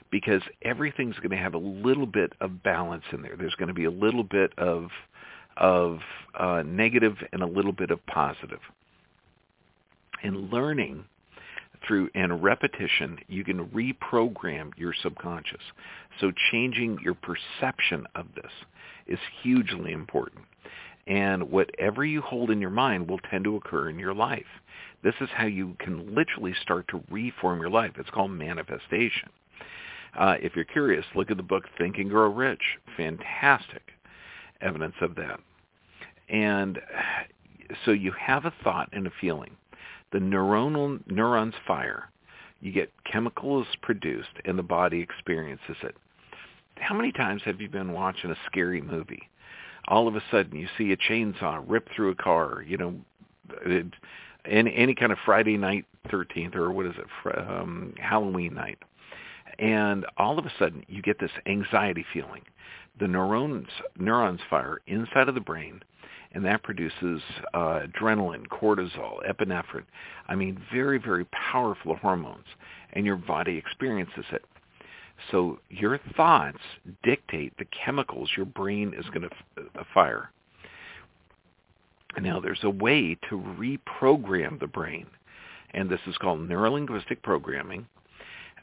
Because 0.10 0.42
everything's 0.64 1.18
going 1.18 1.30
to 1.30 1.38
have 1.38 1.54
a 1.54 1.60
little 1.60 2.08
bit 2.08 2.34
of 2.42 2.64
balance 2.64 3.04
in 3.14 3.22
there. 3.22 3.36
There's 3.38 3.56
going 3.56 3.70
to 3.70 3.74
be 3.74 3.86
a 3.86 3.92
little 3.92 4.24
bit 4.24 4.52
of 4.58 4.90
of 5.58 6.00
uh, 6.40 6.64
negative 6.66 7.18
and 7.34 7.44
a 7.44 7.46
little 7.46 7.74
bit 7.74 7.92
of 7.92 8.06
positive 8.08 8.60
and 10.24 10.52
learning 10.52 11.06
through 11.88 12.10
and 12.14 12.44
repetition, 12.44 13.18
you 13.28 13.44
can 13.44 13.68
reprogram 13.68 14.72
your 14.78 14.94
subconscious. 15.02 15.62
So 16.20 16.32
changing 16.52 17.00
your 17.04 17.16
perception 17.16 18.06
of 18.16 18.28
this 18.36 18.52
is 19.08 19.20
hugely 19.42 19.92
important. 19.92 20.46
And 21.08 21.50
whatever 21.50 22.06
you 22.06 22.22
hold 22.22 22.52
in 22.52 22.62
your 22.62 22.70
mind 22.70 23.10
will 23.10 23.20
tend 23.30 23.44
to 23.46 23.56
occur 23.56 23.90
in 23.90 23.98
your 23.98 24.14
life. 24.14 24.46
This 25.04 25.16
is 25.20 25.30
how 25.34 25.48
you 25.48 25.76
can 25.80 26.14
literally 26.14 26.54
start 26.62 26.88
to 26.90 27.04
reform 27.10 27.60
your 27.60 27.72
life. 27.72 27.94
It's 27.98 28.10
called 28.12 28.32
manifestation. 28.32 29.30
Uh, 30.18 30.36
if 30.42 30.56
you're 30.56 30.66
curious, 30.66 31.06
look 31.16 31.32
at 31.32 31.38
the 31.38 31.44
book 31.44 31.64
Think 31.78 31.98
and 31.98 32.10
Grow 32.10 32.30
Rich. 32.30 32.62
Fantastic 32.98 33.82
evidence 34.62 34.96
of 35.02 35.16
that. 35.16 35.40
And 36.30 36.80
so 37.86 37.92
you 37.92 38.12
have 38.20 38.46
a 38.46 38.54
thought 38.64 38.90
and 38.94 39.08
a 39.08 39.12
feeling 39.20 39.56
the 40.12 40.20
neuronal 40.20 41.00
neurons 41.08 41.54
fire. 41.66 42.10
You 42.60 42.72
get 42.72 42.92
chemicals 43.12 43.68
produced 43.82 44.30
and 44.46 44.58
the 44.58 44.64
body 44.64 45.02
experiences 45.02 45.78
it. 45.82 45.96
How 46.78 46.96
many 46.96 47.12
times 47.12 47.42
have 47.46 47.60
you 47.62 47.70
been 47.70 47.92
watching 47.92 48.32
a 48.32 48.36
scary 48.46 48.82
movie? 48.82 49.30
All 49.88 50.08
of 50.08 50.16
a 50.16 50.24
sudden 50.30 50.58
you 50.58 50.68
see 50.78 50.92
a 50.92 50.98
chainsaw 50.98 51.64
rip 51.66 51.88
through 51.96 52.12
a 52.12 52.16
car, 52.16 52.64
you 52.66 52.78
know, 52.78 52.96
it, 53.66 53.88
any, 54.46 54.76
any 54.76 54.96
kind 54.96 55.12
of 55.12 55.18
Friday 55.26 55.58
night 55.58 55.86
13th 56.10 56.56
or 56.56 56.72
what 56.72 56.86
is 56.86 56.94
it, 56.98 57.38
um, 57.50 57.94
Halloween 57.98 58.54
night. 58.54 58.80
And 59.60 60.06
all 60.18 60.40
of 60.40 60.46
a 60.46 60.52
sudden 60.58 60.84
you 60.88 61.02
get 61.02 61.20
this 61.20 61.32
anxiety 61.46 62.06
feeling. 62.14 62.42
The 63.00 63.08
neurons, 63.08 63.68
neurons 63.98 64.42
fire 64.50 64.80
inside 64.88 65.28
of 65.28 65.36
the 65.36 65.42
brain 65.42 65.82
and 66.34 66.46
that 66.46 66.64
produces 66.64 67.22
uh, 67.54 67.82
adrenaline, 67.86 68.48
cortisol, 68.48 69.18
epinephrine. 69.30 69.86
I 70.28 70.36
mean, 70.36 70.62
very, 70.74 70.98
very 70.98 71.26
powerful 71.26 71.96
hormones, 71.96 72.46
and 72.94 73.06
your 73.06 73.18
body 73.18 73.58
experiences 73.58 74.26
it. 74.32 74.44
So 75.30 75.60
your 75.70 76.00
thoughts 76.16 76.58
dictate 77.04 77.58
the 77.58 77.66
chemicals 77.66 78.32
your 78.36 78.46
brain 78.46 78.94
is 78.98 79.06
going 79.08 79.30
to 79.30 79.36
f- 79.36 79.66
uh, 79.78 79.84
fire. 79.94 80.32
Now, 82.20 82.40
there's 82.40 82.64
a 82.64 82.70
way 82.70 83.18
to 83.30 83.38
reprogram 83.38 84.60
the 84.60 84.68
brain, 84.68 85.08
and 85.74 85.90
this 85.90 86.00
is 86.08 86.18
called 86.18 86.40
neurolinguistic 86.40 87.22
programming. 87.24 87.88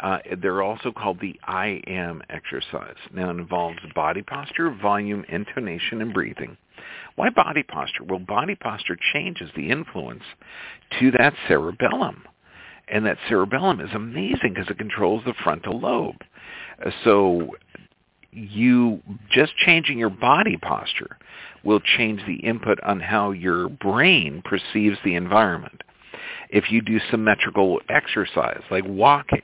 Uh, 0.01 0.19
they're 0.41 0.63
also 0.63 0.93
called 0.93 1.19
the 1.21 1.39
I 1.45 1.83
am 1.87 2.23
exercise. 2.31 2.97
Now, 3.13 3.31
it 3.31 3.39
involves 3.39 3.79
body 3.95 4.23
posture, 4.23 4.71
volume, 4.71 5.25
intonation, 5.29 6.01
and 6.01 6.15
breathing. 6.15 6.57
Why 7.17 7.31
body 7.31 7.65
posture? 7.65 8.05
Well, 8.05 8.21
body 8.21 8.55
posture 8.55 8.97
changes 9.13 9.51
the 9.57 9.71
influence 9.71 10.23
to 11.01 11.11
that 11.13 11.35
cerebellum. 11.49 12.23
And 12.87 13.05
that 13.07 13.19
cerebellum 13.29 13.81
is 13.81 13.91
amazing 13.93 14.55
because 14.55 14.71
it 14.71 14.79
controls 14.79 15.23
the 15.25 15.35
frontal 15.43 15.79
lobe. 15.81 16.23
Uh, 16.85 16.91
so 17.05 17.51
you 18.31 19.03
just 19.31 19.57
changing 19.57 19.99
your 19.99 20.11
body 20.11 20.57
posture 20.57 21.19
will 21.65 21.81
change 21.81 22.21
the 22.27 22.37
input 22.37 22.79
on 22.83 23.01
how 23.01 23.33
your 23.33 23.69
brain 23.69 24.43
perceives 24.45 24.99
the 25.05 25.17
environment. 25.17 25.83
If 26.51 26.71
you 26.71 26.81
do 26.81 27.01
symmetrical 27.11 27.81
exercise 27.89 28.63
like 28.71 28.85
walking, 28.87 29.43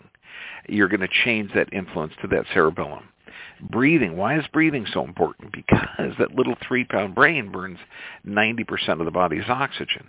you're 0.69 0.89
going 0.89 1.01
to 1.01 1.09
change 1.25 1.53
that 1.55 1.73
influence 1.73 2.13
to 2.23 2.29
that 2.29 2.45
cerebellum. 2.53 3.09
Breathing. 3.61 4.17
Why 4.17 4.39
is 4.39 4.45
breathing 4.53 4.87
so 4.93 5.05
important? 5.05 5.53
Because 5.53 6.13
that 6.19 6.35
little 6.35 6.57
three-pound 6.67 7.15
brain 7.15 7.51
burns 7.51 7.79
90% 8.27 9.01
of 9.01 9.05
the 9.05 9.11
body's 9.11 9.49
oxygen. 9.49 10.07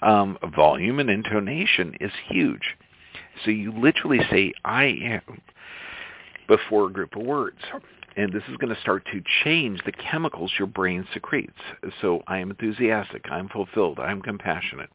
Um, 0.00 0.38
volume 0.54 1.00
and 1.00 1.10
intonation 1.10 1.96
is 2.00 2.12
huge. 2.28 2.76
So 3.44 3.50
you 3.50 3.72
literally 3.72 4.20
say, 4.30 4.52
I 4.64 4.84
am, 4.84 5.40
before 6.46 6.86
a 6.86 6.92
group 6.92 7.16
of 7.16 7.22
words. 7.22 7.58
And 8.16 8.32
this 8.32 8.42
is 8.48 8.56
going 8.56 8.74
to 8.74 8.80
start 8.80 9.04
to 9.12 9.22
change 9.44 9.80
the 9.84 9.92
chemicals 9.92 10.52
your 10.58 10.66
brain 10.66 11.06
secretes. 11.14 11.58
So 12.00 12.22
I 12.26 12.38
am 12.38 12.50
enthusiastic. 12.50 13.24
I'm 13.30 13.48
fulfilled. 13.48 14.00
I'm 14.00 14.22
compassionate. 14.22 14.90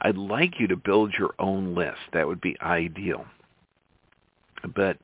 I'd 0.00 0.16
like 0.16 0.58
you 0.58 0.66
to 0.68 0.76
build 0.76 1.14
your 1.18 1.34
own 1.38 1.74
list. 1.74 1.98
That 2.12 2.26
would 2.26 2.40
be 2.40 2.56
ideal. 2.60 3.26
But 4.74 4.98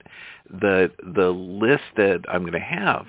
the 0.49 0.91
the 1.15 1.31
list 1.31 1.85
that 1.97 2.23
I'm 2.29 2.43
going 2.43 2.53
to 2.53 2.59
have 2.59 3.07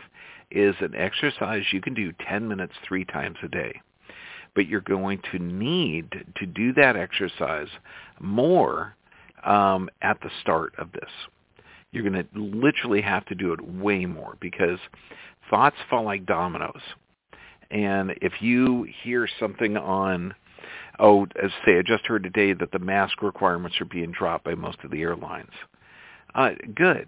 is 0.51 0.75
an 0.79 0.95
exercise 0.95 1.63
you 1.71 1.81
can 1.81 1.93
do 1.93 2.13
10 2.27 2.47
minutes 2.47 2.73
three 2.87 3.05
times 3.05 3.37
a 3.43 3.47
day. 3.47 3.81
But 4.53 4.67
you're 4.67 4.81
going 4.81 5.21
to 5.31 5.39
need 5.39 6.25
to 6.37 6.45
do 6.45 6.71
that 6.73 6.95
exercise 6.95 7.67
more 8.19 8.95
um, 9.43 9.89
at 10.01 10.19
the 10.21 10.29
start 10.41 10.73
of 10.77 10.91
this. 10.93 11.09
You're 11.91 12.09
going 12.09 12.23
to 12.23 12.39
literally 12.39 13.01
have 13.01 13.25
to 13.25 13.35
do 13.35 13.53
it 13.53 13.61
way 13.61 14.05
more 14.05 14.37
because 14.39 14.79
thoughts 15.49 15.75
fall 15.89 16.03
like 16.03 16.25
dominoes. 16.25 16.81
And 17.71 18.11
if 18.21 18.41
you 18.41 18.87
hear 19.03 19.27
something 19.39 19.75
on, 19.77 20.33
oh, 20.99 21.25
as 21.41 21.51
say, 21.65 21.77
I 21.77 21.81
just 21.81 22.05
heard 22.05 22.23
today 22.23 22.53
that 22.53 22.71
the 22.71 22.79
mask 22.79 23.21
requirements 23.21 23.79
are 23.81 23.85
being 23.85 24.11
dropped 24.11 24.45
by 24.45 24.55
most 24.55 24.77
of 24.83 24.91
the 24.91 25.01
airlines. 25.01 25.51
Uh, 26.35 26.51
good. 26.75 27.07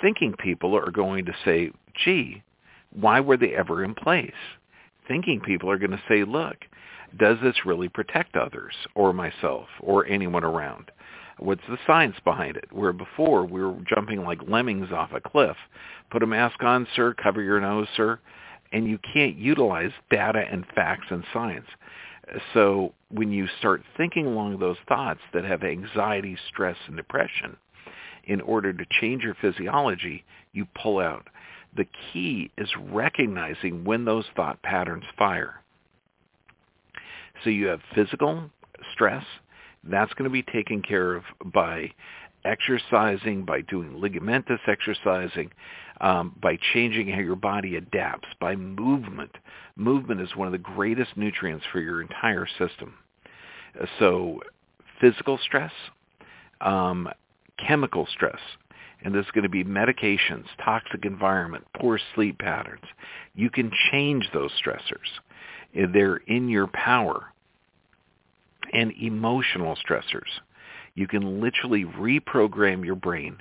Thinking 0.00 0.34
people 0.38 0.76
are 0.76 0.90
going 0.90 1.24
to 1.26 1.34
say, 1.44 1.72
gee, 2.04 2.42
why 2.92 3.20
were 3.20 3.36
they 3.36 3.54
ever 3.54 3.84
in 3.84 3.94
place? 3.94 4.32
Thinking 5.08 5.40
people 5.40 5.70
are 5.70 5.78
going 5.78 5.90
to 5.90 6.02
say, 6.08 6.24
look, 6.24 6.56
does 7.18 7.36
this 7.42 7.66
really 7.66 7.88
protect 7.88 8.36
others 8.36 8.74
or 8.94 9.12
myself 9.12 9.66
or 9.80 10.06
anyone 10.06 10.44
around? 10.44 10.90
What's 11.38 11.66
the 11.68 11.78
science 11.86 12.16
behind 12.24 12.56
it? 12.56 12.72
Where 12.72 12.92
before 12.92 13.44
we 13.44 13.60
were 13.60 13.76
jumping 13.92 14.22
like 14.22 14.48
lemmings 14.48 14.92
off 14.92 15.10
a 15.12 15.20
cliff. 15.20 15.56
Put 16.10 16.22
a 16.22 16.26
mask 16.26 16.62
on, 16.62 16.86
sir. 16.94 17.12
Cover 17.14 17.42
your 17.42 17.60
nose, 17.60 17.88
sir. 17.96 18.20
And 18.72 18.86
you 18.86 18.98
can't 19.12 19.36
utilize 19.36 19.90
data 20.10 20.44
and 20.50 20.64
facts 20.74 21.06
and 21.10 21.24
science. 21.32 21.66
So 22.52 22.94
when 23.10 23.32
you 23.32 23.48
start 23.58 23.82
thinking 23.96 24.26
along 24.26 24.58
those 24.58 24.76
thoughts 24.88 25.20
that 25.32 25.44
have 25.44 25.62
anxiety, 25.64 26.36
stress, 26.48 26.76
and 26.86 26.96
depression, 26.96 27.56
in 28.26 28.40
order 28.40 28.72
to 28.72 28.84
change 29.00 29.22
your 29.22 29.36
physiology, 29.40 30.24
you 30.52 30.66
pull 30.80 30.98
out. 30.98 31.28
The 31.76 31.86
key 32.12 32.50
is 32.56 32.68
recognizing 32.90 33.84
when 33.84 34.04
those 34.04 34.24
thought 34.36 34.62
patterns 34.62 35.04
fire. 35.18 35.60
So 37.42 37.50
you 37.50 37.66
have 37.66 37.80
physical 37.94 38.50
stress. 38.92 39.24
That's 39.82 40.12
going 40.14 40.24
to 40.24 40.30
be 40.30 40.42
taken 40.42 40.82
care 40.82 41.14
of 41.14 41.24
by 41.44 41.90
exercising, 42.44 43.44
by 43.44 43.62
doing 43.62 43.92
ligamentous 43.92 44.60
exercising, 44.68 45.50
um, 46.00 46.36
by 46.40 46.58
changing 46.72 47.08
how 47.08 47.20
your 47.20 47.36
body 47.36 47.76
adapts, 47.76 48.28
by 48.40 48.54
movement. 48.54 49.30
Movement 49.76 50.20
is 50.20 50.36
one 50.36 50.46
of 50.46 50.52
the 50.52 50.58
greatest 50.58 51.16
nutrients 51.16 51.64
for 51.72 51.80
your 51.80 52.00
entire 52.02 52.46
system. 52.58 52.94
So 53.98 54.40
physical 55.00 55.38
stress, 55.38 55.72
um, 56.60 57.08
chemical 57.58 58.06
stress, 58.06 58.40
and 59.02 59.14
there's 59.14 59.30
going 59.34 59.44
to 59.44 59.48
be 59.48 59.64
medications, 59.64 60.46
toxic 60.64 61.04
environment, 61.04 61.64
poor 61.76 61.98
sleep 62.14 62.38
patterns. 62.38 62.84
You 63.34 63.50
can 63.50 63.70
change 63.90 64.28
those 64.32 64.50
stressors. 64.52 65.90
They're 65.92 66.16
in 66.16 66.48
your 66.48 66.68
power. 66.68 67.26
And 68.72 68.92
emotional 69.00 69.76
stressors. 69.76 70.40
You 70.94 71.06
can 71.06 71.40
literally 71.40 71.84
reprogram 71.84 72.84
your 72.84 72.96
brain 72.96 73.36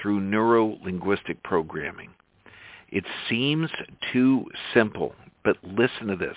through 0.00 0.20
neuro-linguistic 0.20 1.42
programming. 1.42 2.10
It 2.90 3.04
seems 3.28 3.70
too 4.12 4.44
simple, 4.74 5.14
but 5.44 5.56
listen 5.64 6.06
to 6.08 6.16
this. 6.16 6.36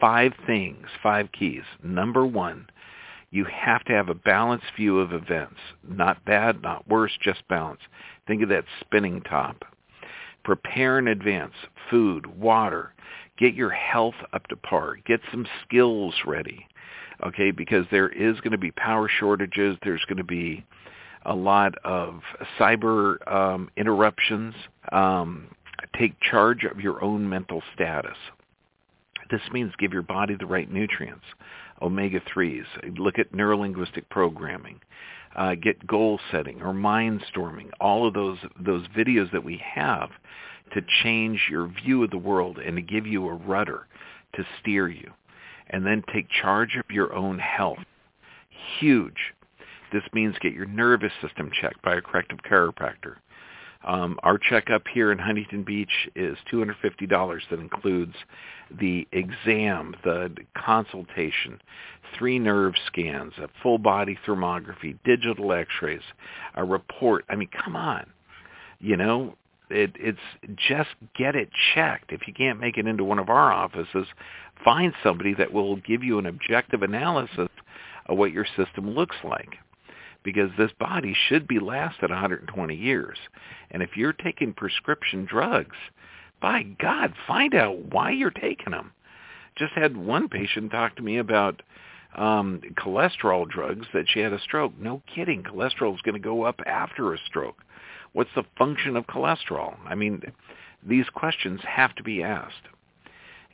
Five 0.00 0.32
things, 0.46 0.86
five 1.02 1.32
keys. 1.32 1.62
Number 1.82 2.24
one, 2.24 2.68
you 3.32 3.46
have 3.46 3.82
to 3.84 3.92
have 3.92 4.10
a 4.10 4.14
balanced 4.14 4.66
view 4.76 5.00
of 5.00 5.12
events. 5.12 5.56
Not 5.88 6.24
bad, 6.24 6.62
not 6.62 6.86
worse, 6.86 7.12
just 7.20 7.48
balance. 7.48 7.80
Think 8.26 8.42
of 8.42 8.50
that 8.50 8.66
spinning 8.80 9.22
top. 9.22 9.64
Prepare 10.44 10.98
in 10.98 11.08
advance. 11.08 11.54
Food, 11.90 12.38
water. 12.38 12.92
Get 13.38 13.54
your 13.54 13.70
health 13.70 14.14
up 14.34 14.46
to 14.48 14.56
par. 14.56 14.96
Get 15.06 15.20
some 15.30 15.46
skills 15.66 16.14
ready. 16.26 16.66
Okay, 17.24 17.52
because 17.52 17.86
there 17.90 18.10
is 18.10 18.38
going 18.40 18.52
to 18.52 18.58
be 18.58 18.70
power 18.72 19.08
shortages. 19.08 19.78
There's 19.82 20.04
going 20.06 20.18
to 20.18 20.24
be 20.24 20.64
a 21.24 21.34
lot 21.34 21.74
of 21.84 22.20
cyber 22.58 23.16
um, 23.32 23.70
interruptions. 23.78 24.54
Um, 24.90 25.48
take 25.98 26.20
charge 26.20 26.64
of 26.64 26.80
your 26.80 27.02
own 27.02 27.28
mental 27.28 27.62
status. 27.74 28.16
This 29.30 29.40
means 29.52 29.72
give 29.78 29.94
your 29.94 30.02
body 30.02 30.36
the 30.38 30.46
right 30.46 30.70
nutrients 30.70 31.24
omega-3s, 31.82 32.98
look 32.98 33.18
at 33.18 33.32
neurolinguistic 33.32 34.08
programming, 34.10 34.80
uh, 35.36 35.54
get 35.54 35.86
goal 35.86 36.20
setting 36.30 36.62
or 36.62 36.72
mind 36.72 37.22
storming, 37.28 37.70
all 37.80 38.06
of 38.06 38.14
those, 38.14 38.38
those 38.58 38.86
videos 38.88 39.30
that 39.32 39.44
we 39.44 39.60
have 39.62 40.10
to 40.74 40.82
change 41.02 41.48
your 41.50 41.66
view 41.66 42.02
of 42.02 42.10
the 42.10 42.18
world 42.18 42.58
and 42.58 42.76
to 42.76 42.82
give 42.82 43.06
you 43.06 43.28
a 43.28 43.34
rudder 43.34 43.86
to 44.34 44.44
steer 44.60 44.88
you. 44.88 45.10
And 45.70 45.86
then 45.86 46.02
take 46.12 46.28
charge 46.28 46.76
of 46.76 46.90
your 46.90 47.14
own 47.14 47.38
health. 47.38 47.78
Huge. 48.78 49.32
This 49.92 50.02
means 50.12 50.34
get 50.40 50.52
your 50.52 50.66
nervous 50.66 51.12
system 51.22 51.50
checked 51.60 51.80
by 51.82 51.94
a 51.94 52.00
corrective 52.00 52.38
chiropractor. 52.38 53.16
Um, 53.84 54.18
our 54.22 54.38
checkup 54.38 54.82
here 54.92 55.10
in 55.10 55.18
Huntington 55.18 55.64
Beach 55.64 56.08
is 56.14 56.36
$250 56.52 57.40
that 57.50 57.58
includes 57.60 58.14
the 58.70 59.06
exam, 59.12 59.94
the 60.04 60.32
consultation, 60.56 61.60
three 62.16 62.38
nerve 62.38 62.74
scans, 62.86 63.32
a 63.38 63.48
full 63.62 63.78
body 63.78 64.18
thermography, 64.26 64.98
digital 65.04 65.52
x-rays, 65.52 66.00
a 66.54 66.64
report. 66.64 67.24
I 67.28 67.36
mean, 67.36 67.48
come 67.64 67.76
on. 67.76 68.06
You 68.78 68.96
know, 68.96 69.36
it, 69.68 69.92
it's 69.96 70.18
just 70.56 70.90
get 71.16 71.34
it 71.34 71.50
checked. 71.74 72.12
If 72.12 72.26
you 72.26 72.34
can't 72.34 72.60
make 72.60 72.78
it 72.78 72.86
into 72.86 73.04
one 73.04 73.18
of 73.18 73.28
our 73.28 73.52
offices, 73.52 74.06
find 74.64 74.92
somebody 75.02 75.34
that 75.34 75.52
will 75.52 75.76
give 75.76 76.02
you 76.04 76.18
an 76.18 76.26
objective 76.26 76.82
analysis 76.82 77.48
of 78.06 78.18
what 78.18 78.32
your 78.32 78.46
system 78.56 78.90
looks 78.90 79.16
like 79.24 79.56
because 80.22 80.50
this 80.56 80.72
body 80.78 81.14
should 81.28 81.46
be 81.46 81.58
lasted 81.58 82.10
120 82.10 82.74
years. 82.74 83.18
And 83.70 83.82
if 83.82 83.96
you're 83.96 84.12
taking 84.12 84.52
prescription 84.52 85.24
drugs, 85.24 85.76
by 86.40 86.62
God, 86.62 87.14
find 87.26 87.54
out 87.54 87.92
why 87.92 88.10
you're 88.10 88.30
taking 88.30 88.72
them. 88.72 88.92
Just 89.56 89.72
had 89.74 89.96
one 89.96 90.28
patient 90.28 90.70
talk 90.70 90.96
to 90.96 91.02
me 91.02 91.18
about 91.18 91.62
um, 92.16 92.60
cholesterol 92.74 93.48
drugs 93.48 93.86
that 93.94 94.06
she 94.08 94.20
had 94.20 94.32
a 94.32 94.40
stroke. 94.40 94.72
No 94.78 95.02
kidding. 95.14 95.42
Cholesterol 95.42 95.94
is 95.94 96.02
going 96.02 96.14
to 96.14 96.20
go 96.20 96.42
up 96.42 96.60
after 96.66 97.14
a 97.14 97.18
stroke. 97.26 97.62
What's 98.12 98.30
the 98.34 98.44
function 98.58 98.96
of 98.96 99.06
cholesterol? 99.06 99.76
I 99.86 99.94
mean, 99.94 100.22
these 100.86 101.08
questions 101.14 101.60
have 101.66 101.94
to 101.94 102.02
be 102.02 102.22
asked. 102.22 102.68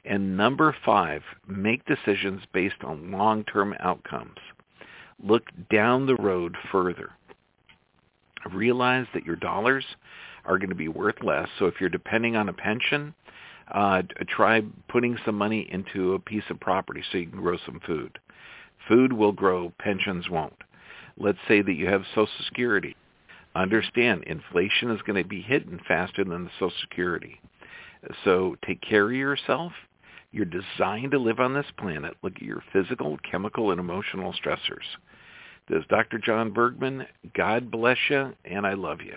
And 0.05 0.37
number 0.37 0.75
five, 0.85 1.23
make 1.47 1.85
decisions 1.85 2.43
based 2.53 2.83
on 2.83 3.13
long-term 3.13 3.75
outcomes. 3.79 4.39
Look 5.23 5.45
down 5.71 6.07
the 6.07 6.17
road 6.17 6.57
further. 6.71 7.11
Realize 8.53 9.07
that 9.15 9.27
your 9.27 9.37
dollars 9.37 9.85
are 10.45 10.59
going 10.59 10.71
to 10.71 10.75
be 10.75 10.89
worth 10.89 11.23
less. 11.23 11.49
So 11.59 11.67
if 11.67 11.75
you're 11.81 11.91
depending 11.91 12.37
on 12.37 12.49
a 12.49 12.53
pension, 12.53 13.15
Uh, 13.71 14.01
try 14.29 14.63
putting 14.89 15.19
some 15.27 15.37
money 15.37 15.69
into 15.71 16.15
a 16.15 16.19
piece 16.19 16.49
of 16.49 16.59
property 16.59 17.03
so 17.03 17.19
you 17.19 17.27
can 17.27 17.43
grow 17.43 17.59
some 17.67 17.79
food. 17.81 18.19
Food 18.89 19.13
will 19.13 19.33
grow, 19.33 19.71
pensions 19.79 20.31
won't. 20.31 20.57
Let's 21.19 21.39
say 21.47 21.61
that 21.61 21.75
you 21.75 21.87
have 21.87 22.07
Social 22.15 22.45
Security. 22.47 22.97
Understand, 23.55 24.25
inflation 24.25 24.91
is 24.91 25.03
going 25.03 25.23
to 25.23 25.29
be 25.29 25.43
hitting 25.43 25.79
faster 25.87 26.25
than 26.25 26.45
the 26.45 26.51
Social 26.59 26.79
Security. 26.81 27.39
So 28.25 28.57
take 28.67 28.81
care 28.81 29.05
of 29.05 29.13
yourself. 29.13 29.73
You're 30.33 30.47
designed 30.47 31.11
to 31.11 31.19
live 31.19 31.39
on 31.39 31.53
this 31.53 31.71
planet. 31.77 32.17
Look 32.23 32.37
at 32.37 32.43
your 32.43 32.63
physical, 32.73 33.19
chemical, 33.31 33.71
and 33.71 33.81
emotional 33.81 34.33
stressors. 34.33 34.89
This 35.69 35.81
is 35.81 35.87
Dr. 35.89 36.19
John 36.19 36.51
Bergman. 36.51 37.07
God 37.35 37.71
bless 37.71 37.99
you, 38.09 38.35
and 38.45 38.67
I 38.67 38.75
love 38.75 39.01
you. 39.03 39.17